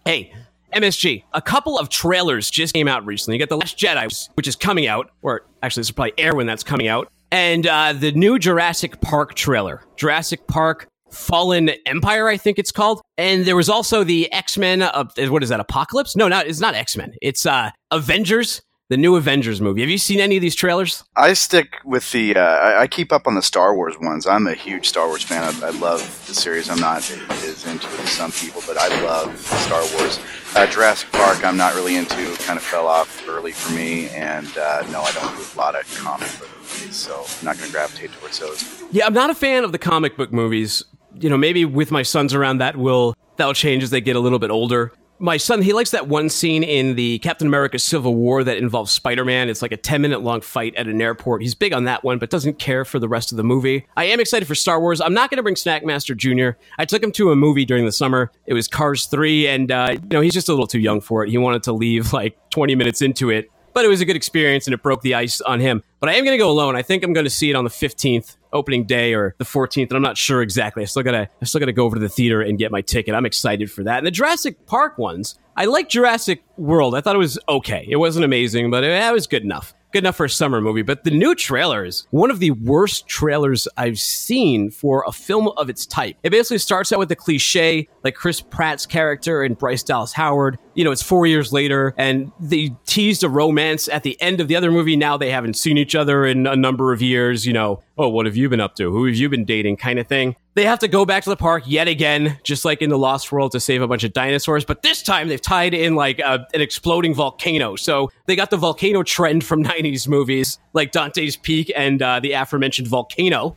Hey, 0.04 0.32
MSG, 0.72 1.24
a 1.32 1.42
couple 1.42 1.78
of 1.78 1.88
trailers 1.88 2.50
just 2.50 2.74
came 2.74 2.88
out 2.88 3.04
recently. 3.04 3.36
You 3.36 3.40
got 3.40 3.48
The 3.48 3.56
Last 3.56 3.78
Jedi, 3.78 4.28
which 4.34 4.48
is 4.48 4.56
coming 4.56 4.86
out, 4.86 5.10
or 5.22 5.46
actually, 5.62 5.80
this 5.80 5.90
will 5.90 5.96
probably 5.96 6.14
air 6.18 6.34
when 6.34 6.46
that's 6.46 6.64
coming 6.64 6.88
out, 6.88 7.10
and 7.30 7.66
uh, 7.66 7.92
the 7.92 8.12
new 8.12 8.38
Jurassic 8.38 9.00
Park 9.00 9.34
trailer. 9.34 9.82
Jurassic 9.96 10.46
Park 10.46 10.88
Fallen 11.10 11.70
Empire, 11.86 12.28
I 12.28 12.36
think 12.36 12.58
it's 12.58 12.72
called. 12.72 13.02
And 13.18 13.44
there 13.44 13.56
was 13.56 13.68
also 13.68 14.04
the 14.04 14.32
X 14.32 14.56
Men. 14.56 14.82
Uh, 14.82 15.04
what 15.28 15.42
is 15.42 15.48
that? 15.48 15.60
Apocalypse? 15.60 16.16
No, 16.16 16.28
no, 16.28 16.38
it's 16.40 16.60
not 16.60 16.74
X 16.74 16.96
Men. 16.96 17.14
It's 17.20 17.46
uh, 17.46 17.70
Avengers, 17.90 18.62
the 18.90 18.96
new 18.96 19.14
Avengers 19.14 19.60
movie. 19.60 19.80
Have 19.82 19.88
you 19.88 19.98
seen 19.98 20.18
any 20.18 20.36
of 20.36 20.42
these 20.42 20.56
trailers? 20.56 21.04
I 21.16 21.32
stick 21.32 21.76
with 21.84 22.10
the. 22.10 22.36
Uh, 22.36 22.40
I, 22.40 22.82
I 22.82 22.86
keep 22.88 23.12
up 23.12 23.26
on 23.26 23.36
the 23.36 23.42
Star 23.42 23.74
Wars 23.74 23.94
ones. 24.00 24.26
I'm 24.26 24.48
a 24.48 24.52
huge 24.52 24.88
Star 24.88 25.06
Wars 25.06 25.22
fan. 25.22 25.44
I, 25.44 25.68
I 25.68 25.70
love 25.70 26.00
the 26.26 26.34
series. 26.34 26.68
I'm 26.68 26.80
not 26.80 26.98
as 26.98 27.66
into 27.66 27.86
it 27.86 28.00
as 28.00 28.10
some 28.10 28.32
people, 28.32 28.62
but 28.66 28.76
I 28.76 28.88
love 29.02 29.38
Star 29.38 29.80
Wars. 29.94 30.18
Uh, 30.56 30.66
Jurassic 30.66 31.10
Park, 31.12 31.44
I'm 31.44 31.56
not 31.56 31.76
really 31.76 31.96
into. 31.96 32.36
Kind 32.42 32.58
of 32.58 32.64
fell 32.64 32.88
off 32.88 33.26
early 33.28 33.52
for 33.52 33.72
me, 33.72 34.08
and 34.08 34.48
uh, 34.58 34.82
no, 34.90 35.02
I 35.02 35.12
don't 35.12 35.36
do 35.36 35.44
a 35.54 35.56
lot 35.56 35.76
of 35.76 35.82
comic 35.96 36.28
book 36.40 36.50
movies, 36.58 36.96
so 36.96 37.24
I'm 37.38 37.44
not 37.44 37.56
going 37.56 37.68
to 37.68 37.72
gravitate 37.72 38.10
towards 38.14 38.40
those. 38.40 38.82
Yeah, 38.90 39.06
I'm 39.06 39.14
not 39.14 39.30
a 39.30 39.34
fan 39.36 39.62
of 39.62 39.70
the 39.70 39.78
comic 39.78 40.16
book 40.16 40.32
movies. 40.32 40.84
You 41.14 41.30
know, 41.30 41.36
maybe 41.36 41.64
with 41.64 41.92
my 41.92 42.02
sons 42.02 42.34
around, 42.34 42.58
that 42.58 42.76
will 42.76 43.16
that'll 43.36 43.54
change 43.54 43.84
as 43.84 43.90
they 43.90 44.00
get 44.00 44.16
a 44.16 44.20
little 44.20 44.40
bit 44.40 44.50
older. 44.50 44.92
My 45.22 45.36
son, 45.36 45.60
he 45.60 45.74
likes 45.74 45.90
that 45.90 46.08
one 46.08 46.30
scene 46.30 46.62
in 46.62 46.96
the 46.96 47.18
Captain 47.18 47.46
America 47.46 47.78
Civil 47.78 48.14
War 48.14 48.42
that 48.42 48.56
involves 48.56 48.90
Spider 48.90 49.22
Man. 49.22 49.50
It's 49.50 49.60
like 49.60 49.70
a 49.70 49.76
10 49.76 50.00
minute 50.00 50.22
long 50.22 50.40
fight 50.40 50.74
at 50.76 50.86
an 50.86 51.02
airport. 51.02 51.42
He's 51.42 51.54
big 51.54 51.74
on 51.74 51.84
that 51.84 52.02
one, 52.02 52.18
but 52.18 52.30
doesn't 52.30 52.58
care 52.58 52.86
for 52.86 52.98
the 52.98 53.06
rest 53.06 53.30
of 53.30 53.36
the 53.36 53.44
movie. 53.44 53.86
I 53.98 54.04
am 54.04 54.18
excited 54.18 54.48
for 54.48 54.54
Star 54.54 54.80
Wars. 54.80 54.98
I'm 54.98 55.12
not 55.12 55.28
going 55.28 55.36
to 55.36 55.42
bring 55.42 55.56
Snackmaster 55.56 56.16
Jr. 56.16 56.58
I 56.78 56.86
took 56.86 57.02
him 57.02 57.12
to 57.12 57.32
a 57.32 57.36
movie 57.36 57.66
during 57.66 57.84
the 57.84 57.92
summer. 57.92 58.32
It 58.46 58.54
was 58.54 58.66
Cars 58.66 59.04
3, 59.06 59.46
and, 59.46 59.70
uh, 59.70 59.90
you 59.92 60.08
know, 60.10 60.22
he's 60.22 60.32
just 60.32 60.48
a 60.48 60.52
little 60.52 60.66
too 60.66 60.80
young 60.80 61.02
for 61.02 61.22
it. 61.22 61.28
He 61.28 61.36
wanted 61.36 61.64
to 61.64 61.74
leave 61.74 62.14
like 62.14 62.38
20 62.48 62.74
minutes 62.74 63.02
into 63.02 63.28
it, 63.28 63.50
but 63.72 63.84
it 63.84 63.88
was 63.88 64.00
a 64.00 64.04
good 64.04 64.16
experience 64.16 64.66
and 64.66 64.74
it 64.74 64.82
broke 64.82 65.02
the 65.02 65.14
ice 65.14 65.40
on 65.40 65.60
him. 65.60 65.82
But 66.00 66.08
I 66.08 66.14
am 66.14 66.24
going 66.24 66.34
to 66.34 66.42
go 66.42 66.50
alone. 66.50 66.76
I 66.76 66.82
think 66.82 67.04
I'm 67.04 67.12
going 67.12 67.24
to 67.24 67.30
see 67.30 67.50
it 67.50 67.56
on 67.56 67.64
the 67.64 67.70
15th 67.70 68.36
opening 68.52 68.84
day 68.84 69.14
or 69.14 69.34
the 69.38 69.44
14th 69.44 69.82
and 69.82 69.92
i'm 69.92 70.02
not 70.02 70.18
sure 70.18 70.42
exactly. 70.42 70.82
I 70.82 70.86
still 70.86 71.04
gotta 71.04 71.28
i 71.40 71.44
still 71.44 71.60
gotta 71.60 71.72
go 71.72 71.84
over 71.84 71.94
to 71.94 72.00
the 72.00 72.08
theater 72.08 72.42
and 72.42 72.58
get 72.58 72.72
my 72.72 72.80
ticket. 72.80 73.14
I'm 73.14 73.24
excited 73.24 73.70
for 73.70 73.84
that. 73.84 73.98
And 73.98 74.06
the 74.06 74.10
jurassic 74.10 74.66
park 74.66 74.98
ones 74.98 75.38
i 75.56 75.66
like 75.66 75.88
jurassic 75.88 76.42
world. 76.56 76.94
I 76.94 77.00
thought 77.00 77.14
it 77.14 77.20
was 77.20 77.38
okay. 77.48 77.86
It 77.88 77.96
wasn't 77.96 78.24
amazing 78.24 78.70
but 78.70 78.82
it, 78.82 78.90
it 78.90 79.12
was 79.12 79.26
good 79.26 79.44
enough 79.44 79.72
good 79.92 80.04
enough 80.04 80.16
for 80.16 80.26
a 80.26 80.30
summer 80.30 80.60
movie 80.60 80.82
but 80.82 81.04
the 81.04 81.10
new 81.10 81.34
trailer 81.34 81.84
is 81.84 82.06
one 82.10 82.30
of 82.30 82.38
the 82.38 82.50
worst 82.52 83.06
trailers 83.06 83.66
i've 83.76 83.98
seen 83.98 84.70
for 84.70 85.04
a 85.06 85.12
film 85.12 85.48
of 85.56 85.68
its 85.70 85.86
type. 85.86 86.16
It 86.22 86.30
basically 86.30 86.58
starts 86.58 86.92
out 86.92 86.98
with 86.98 87.08
the 87.08 87.16
cliche 87.16 87.88
like 88.04 88.14
chris 88.14 88.40
pratt's 88.40 88.86
character 88.86 89.42
and 89.42 89.56
bryce 89.56 89.82
dallas 89.82 90.12
howard. 90.12 90.58
You 90.74 90.84
know 90.84 90.92
it's 90.92 91.02
four 91.02 91.26
years 91.26 91.52
later 91.52 91.94
and 91.96 92.32
they 92.40 92.70
teased 92.86 93.22
a 93.22 93.28
romance 93.28 93.88
at 93.88 94.02
the 94.02 94.20
end 94.20 94.40
of 94.40 94.48
the 94.48 94.56
other 94.56 94.70
movie. 94.70 94.96
Now 94.96 95.16
they 95.16 95.30
haven't 95.30 95.54
seen 95.54 95.76
each 95.76 95.94
other 95.94 96.24
in 96.24 96.46
a 96.46 96.56
number 96.56 96.92
of 96.92 97.02
years 97.02 97.46
you 97.46 97.52
know 97.52 97.82
oh 98.00 98.08
what 98.08 98.26
have 98.26 98.36
you 98.36 98.48
been 98.48 98.60
up 98.60 98.74
to 98.74 98.90
who 98.90 99.06
have 99.06 99.14
you 99.14 99.28
been 99.28 99.44
dating 99.44 99.76
kind 99.76 99.98
of 99.98 100.06
thing 100.06 100.34
they 100.54 100.64
have 100.64 100.80
to 100.80 100.88
go 100.88 101.06
back 101.06 101.22
to 101.24 101.30
the 101.30 101.36
park 101.36 101.62
yet 101.66 101.86
again, 101.86 102.38
just 102.42 102.64
like 102.64 102.82
in 102.82 102.90
the 102.90 102.98
Lost 102.98 103.30
World, 103.30 103.52
to 103.52 103.60
save 103.60 103.82
a 103.82 103.88
bunch 103.88 104.02
of 104.02 104.12
dinosaurs. 104.12 104.64
But 104.64 104.82
this 104.82 105.00
time 105.00 105.28
they've 105.28 105.40
tied 105.40 105.74
in 105.74 105.94
like 105.94 106.18
a, 106.18 106.46
an 106.52 106.60
exploding 106.60 107.14
volcano. 107.14 107.76
So 107.76 108.10
they 108.26 108.34
got 108.34 108.50
the 108.50 108.56
volcano 108.56 109.02
trend 109.02 109.44
from 109.44 109.62
90s 109.64 110.08
movies, 110.08 110.58
like 110.72 110.90
Dante's 110.90 111.36
Peak 111.36 111.72
and 111.76 112.02
uh, 112.02 112.18
the 112.18 112.32
aforementioned 112.32 112.88
volcano. 112.88 113.56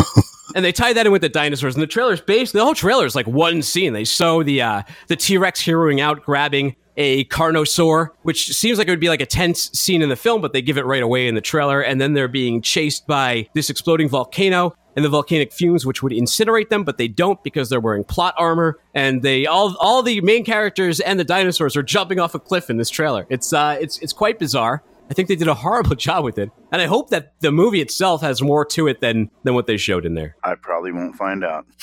and 0.54 0.64
they 0.64 0.72
tie 0.72 0.92
that 0.92 1.06
in 1.06 1.12
with 1.12 1.22
the 1.22 1.28
dinosaurs. 1.30 1.74
And 1.74 1.82
the 1.82 1.86
trailer's 1.86 2.20
basically 2.20 2.58
the 2.58 2.64
whole 2.64 2.74
trailer 2.74 3.06
is 3.06 3.14
like 3.14 3.26
one 3.26 3.62
scene. 3.62 3.94
They 3.94 4.04
show 4.04 4.42
the 4.42 4.60
uh, 4.60 4.82
the 5.08 5.16
T 5.16 5.38
Rex 5.38 5.62
heroing 5.62 6.00
out, 6.00 6.22
grabbing 6.22 6.76
a 6.96 7.24
carnosaur, 7.26 8.10
which 8.22 8.54
seems 8.54 8.78
like 8.78 8.88
it 8.88 8.90
would 8.90 9.00
be 9.00 9.08
like 9.08 9.20
a 9.20 9.26
tense 9.26 9.70
scene 9.72 10.02
in 10.02 10.08
the 10.08 10.16
film, 10.16 10.40
but 10.40 10.52
they 10.52 10.62
give 10.62 10.78
it 10.78 10.84
right 10.84 11.02
away 11.02 11.26
in 11.26 11.34
the 11.34 11.40
trailer. 11.40 11.80
And 11.80 12.00
then 12.00 12.14
they're 12.14 12.28
being 12.28 12.62
chased 12.62 13.06
by 13.06 13.48
this 13.54 13.70
exploding 13.70 14.08
volcano 14.08 14.74
and 14.96 15.04
the 15.04 15.08
volcanic 15.08 15.52
fumes, 15.52 15.84
which 15.84 16.02
would 16.02 16.12
incinerate 16.12 16.68
them, 16.68 16.84
but 16.84 16.98
they 16.98 17.08
don't 17.08 17.42
because 17.42 17.68
they're 17.68 17.80
wearing 17.80 18.04
plot 18.04 18.34
armor. 18.38 18.78
And 18.94 19.22
they 19.22 19.46
all 19.46 19.76
all 19.80 20.02
the 20.02 20.20
main 20.20 20.44
characters 20.44 21.00
and 21.00 21.18
the 21.18 21.24
dinosaurs 21.24 21.76
are 21.76 21.82
jumping 21.82 22.20
off 22.20 22.34
a 22.34 22.38
cliff 22.38 22.70
in 22.70 22.76
this 22.76 22.90
trailer. 22.90 23.26
It's 23.28 23.52
uh 23.52 23.76
it's 23.80 23.98
it's 23.98 24.12
quite 24.12 24.38
bizarre. 24.38 24.82
I 25.10 25.14
think 25.14 25.28
they 25.28 25.36
did 25.36 25.48
a 25.48 25.54
horrible 25.54 25.96
job 25.96 26.24
with 26.24 26.38
it, 26.38 26.50
and 26.72 26.80
I 26.80 26.86
hope 26.86 27.10
that 27.10 27.34
the 27.40 27.52
movie 27.52 27.80
itself 27.80 28.22
has 28.22 28.40
more 28.40 28.64
to 28.66 28.88
it 28.88 29.00
than 29.00 29.30
than 29.42 29.54
what 29.54 29.66
they 29.66 29.76
showed 29.76 30.06
in 30.06 30.14
there. 30.14 30.36
I 30.42 30.54
probably 30.54 30.92
won't 30.92 31.16
find 31.16 31.44
out. 31.44 31.66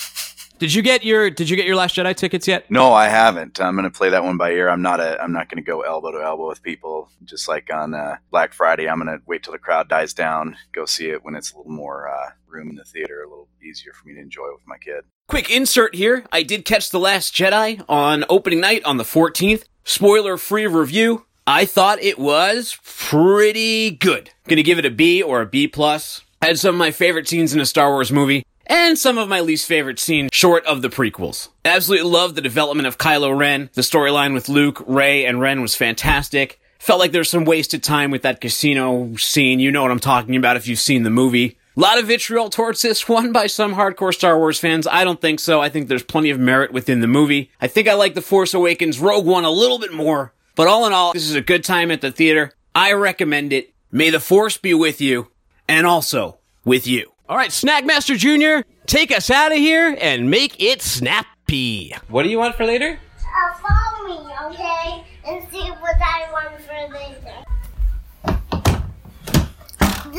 Did 0.62 0.72
you 0.72 0.82
get 0.82 1.02
your 1.02 1.28
Did 1.28 1.50
you 1.50 1.56
get 1.56 1.66
your 1.66 1.74
Last 1.74 1.96
Jedi 1.96 2.14
tickets 2.14 2.46
yet? 2.46 2.70
No, 2.70 2.92
I 2.92 3.08
haven't. 3.08 3.60
I'm 3.60 3.74
going 3.74 3.82
to 3.82 3.90
play 3.90 4.10
that 4.10 4.22
one 4.22 4.36
by 4.36 4.52
ear. 4.52 4.68
I'm 4.68 4.80
not 4.80 5.00
a. 5.00 5.20
I'm 5.20 5.32
not 5.32 5.48
going 5.48 5.56
to 5.56 5.68
go 5.68 5.80
elbow 5.80 6.12
to 6.12 6.22
elbow 6.22 6.46
with 6.46 6.62
people. 6.62 7.08
Just 7.24 7.48
like 7.48 7.68
on 7.74 7.94
uh, 7.94 8.18
Black 8.30 8.52
Friday, 8.52 8.88
I'm 8.88 9.02
going 9.02 9.08
to 9.08 9.20
wait 9.26 9.42
till 9.42 9.54
the 9.54 9.58
crowd 9.58 9.88
dies 9.88 10.14
down, 10.14 10.56
go 10.70 10.86
see 10.86 11.10
it 11.10 11.24
when 11.24 11.34
it's 11.34 11.52
a 11.52 11.56
little 11.56 11.72
more 11.72 12.08
uh, 12.08 12.30
room 12.46 12.70
in 12.70 12.76
the 12.76 12.84
theater, 12.84 13.22
a 13.22 13.28
little 13.28 13.48
easier 13.60 13.92
for 13.92 14.06
me 14.06 14.14
to 14.14 14.20
enjoy 14.20 14.52
with 14.52 14.64
my 14.64 14.78
kid. 14.78 15.02
Quick 15.26 15.50
insert 15.50 15.96
here. 15.96 16.26
I 16.30 16.44
did 16.44 16.64
catch 16.64 16.90
The 16.90 17.00
Last 17.00 17.34
Jedi 17.34 17.84
on 17.88 18.24
opening 18.28 18.60
night 18.60 18.84
on 18.84 18.98
the 18.98 19.02
14th. 19.02 19.64
Spoiler 19.82 20.36
free 20.36 20.68
review. 20.68 21.26
I 21.44 21.64
thought 21.64 22.00
it 22.00 22.20
was 22.20 22.78
pretty 22.84 23.90
good. 23.90 24.30
Gonna 24.46 24.62
give 24.62 24.78
it 24.78 24.86
a 24.86 24.92
B 24.92 25.24
or 25.24 25.40
a 25.40 25.46
B 25.46 25.66
plus. 25.66 26.22
Had 26.40 26.60
some 26.60 26.76
of 26.76 26.78
my 26.78 26.92
favorite 26.92 27.26
scenes 27.26 27.52
in 27.52 27.58
a 27.60 27.66
Star 27.66 27.90
Wars 27.90 28.12
movie. 28.12 28.44
And 28.74 28.98
some 28.98 29.18
of 29.18 29.28
my 29.28 29.40
least 29.40 29.68
favorite 29.68 29.98
scenes 29.98 30.30
short 30.32 30.64
of 30.64 30.80
the 30.80 30.88
prequels. 30.88 31.50
Absolutely 31.62 32.10
loved 32.10 32.36
the 32.36 32.40
development 32.40 32.86
of 32.86 32.96
Kylo 32.96 33.36
Ren. 33.36 33.68
The 33.74 33.82
storyline 33.82 34.32
with 34.32 34.48
Luke, 34.48 34.82
Rey, 34.86 35.26
and 35.26 35.42
Ren 35.42 35.60
was 35.60 35.74
fantastic. 35.74 36.58
Felt 36.78 36.98
like 36.98 37.12
there's 37.12 37.28
some 37.28 37.44
wasted 37.44 37.82
time 37.82 38.10
with 38.10 38.22
that 38.22 38.40
casino 38.40 39.14
scene. 39.16 39.60
You 39.60 39.70
know 39.70 39.82
what 39.82 39.90
I'm 39.90 39.98
talking 39.98 40.36
about 40.36 40.56
if 40.56 40.66
you've 40.66 40.78
seen 40.78 41.02
the 41.02 41.10
movie. 41.10 41.58
A 41.76 41.80
lot 41.80 41.98
of 41.98 42.06
vitriol 42.06 42.48
towards 42.48 42.80
this 42.80 43.06
one 43.10 43.30
by 43.30 43.46
some 43.46 43.74
hardcore 43.74 44.14
Star 44.14 44.38
Wars 44.38 44.58
fans. 44.58 44.86
I 44.86 45.04
don't 45.04 45.20
think 45.20 45.40
so. 45.40 45.60
I 45.60 45.68
think 45.68 45.88
there's 45.88 46.02
plenty 46.02 46.30
of 46.30 46.40
merit 46.40 46.72
within 46.72 47.00
the 47.00 47.06
movie. 47.06 47.50
I 47.60 47.66
think 47.66 47.88
I 47.88 47.92
like 47.92 48.14
The 48.14 48.22
Force 48.22 48.54
Awakens 48.54 48.98
Rogue 48.98 49.26
One 49.26 49.44
a 49.44 49.50
little 49.50 49.80
bit 49.80 49.92
more. 49.92 50.32
But 50.54 50.68
all 50.68 50.86
in 50.86 50.94
all, 50.94 51.12
this 51.12 51.28
is 51.28 51.34
a 51.34 51.42
good 51.42 51.62
time 51.62 51.90
at 51.90 52.00
the 52.00 52.10
theater. 52.10 52.54
I 52.74 52.94
recommend 52.94 53.52
it. 53.52 53.74
May 53.90 54.08
the 54.08 54.18
Force 54.18 54.56
be 54.56 54.72
with 54.72 55.02
you, 55.02 55.28
and 55.68 55.86
also 55.86 56.38
with 56.64 56.86
you. 56.86 57.11
All 57.32 57.38
right, 57.38 57.48
Snackmaster 57.48 58.18
Jr., 58.18 58.68
take 58.84 59.10
us 59.10 59.30
out 59.30 59.52
of 59.52 59.56
here 59.56 59.96
and 59.98 60.30
make 60.30 60.62
it 60.62 60.82
snappy. 60.82 61.94
What 62.08 62.24
do 62.24 62.28
you 62.28 62.36
want 62.36 62.56
for 62.56 62.66
later? 62.66 63.00
Uh, 63.20 63.54
follow 63.54 64.06
me, 64.06 64.34
okay? 64.48 65.02
And 65.26 65.42
see 65.50 65.70
what 65.80 65.96
I 65.98 66.28
want 66.30 66.60
for 66.60 66.76
later. 66.92 67.32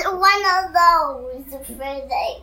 One 0.10 0.44
of 0.56 0.74
those 0.74 1.68
for 1.68 1.74
later. 1.76 2.42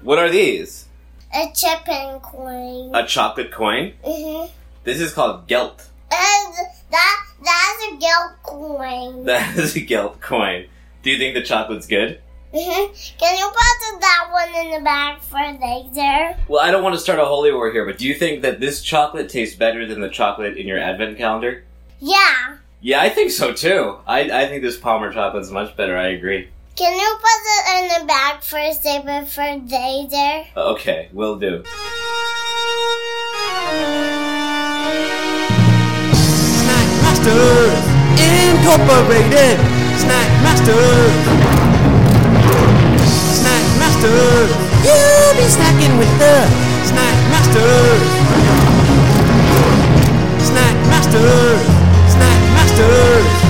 What 0.00 0.18
are 0.18 0.30
these? 0.30 0.88
A 1.32 1.52
chipping 1.54 2.18
coin. 2.22 2.92
A 2.96 3.06
chocolate 3.06 3.52
coin? 3.52 3.92
hmm 4.04 4.46
This 4.82 5.00
is 5.00 5.12
called 5.12 5.46
Gelt. 5.46 5.88
And 6.10 6.54
that 6.90 7.26
that's 7.40 7.84
a 7.84 7.96
gilt 7.98 8.42
coin. 8.42 9.26
That 9.26 9.56
is 9.56 9.76
a 9.76 9.80
Gelt 9.80 10.20
coin. 10.20 10.66
Do 11.04 11.10
you 11.10 11.18
think 11.18 11.34
the 11.34 11.42
chocolate's 11.42 11.86
good? 11.86 12.20
Hmm 12.52 12.92
Can 13.18 13.38
you 13.38 13.46
put 13.48 13.72
that 14.00 14.28
one 14.30 14.66
in 14.66 14.70
the 14.72 14.80
bag 14.84 15.20
for 15.20 15.38
later? 15.38 16.36
Well, 16.48 16.60
I 16.60 16.70
don't 16.70 16.82
want 16.82 16.94
to 16.94 17.00
start 17.00 17.18
a 17.18 17.24
holy 17.24 17.52
war 17.52 17.70
here, 17.72 17.86
but 17.86 17.98
do 17.98 18.06
you 18.06 18.14
think 18.14 18.42
that 18.42 18.60
this 18.60 18.82
chocolate 18.82 19.28
tastes 19.30 19.56
better 19.56 19.86
than 19.86 20.00
the 20.00 20.10
chocolate 20.10 20.56
in 20.56 20.66
your 20.66 20.78
advent 20.78 21.16
calendar? 21.16 21.64
Yeah. 22.00 22.58
Yeah, 22.80 23.00
I 23.00 23.08
think 23.08 23.30
so 23.30 23.52
too. 23.52 23.96
I, 24.06 24.22
I 24.42 24.46
think 24.48 24.62
this 24.62 24.76
Palmer 24.76 25.12
chocolate's 25.12 25.50
much 25.50 25.76
better. 25.76 25.96
I 25.96 26.08
agree. 26.08 26.48
Can 26.74 26.98
you 26.98 27.16
put 27.16 27.28
it 27.46 27.84
in 27.84 28.00
the 28.00 28.06
bag 28.06 28.42
for 28.42 28.58
save 28.72 29.06
it 29.06 29.28
for 29.28 29.44
later? 29.44 30.48
Okay, 30.56 31.08
will 31.12 31.36
do. 31.38 31.62
Snack 36.58 36.88
Masters 37.02 37.86
Incorporated. 38.18 39.58
Snack 39.98 40.30
Masters. 40.42 41.31
You'll 44.02 45.34
be 45.36 45.46
snacking 45.46 45.96
with 45.96 46.10
the 46.18 46.34
Snack 46.84 47.16
Masters. 47.30 48.02
Snack 50.44 50.76
Masters. 50.88 51.60
Snack 52.10 52.40
Masters. 52.52 53.41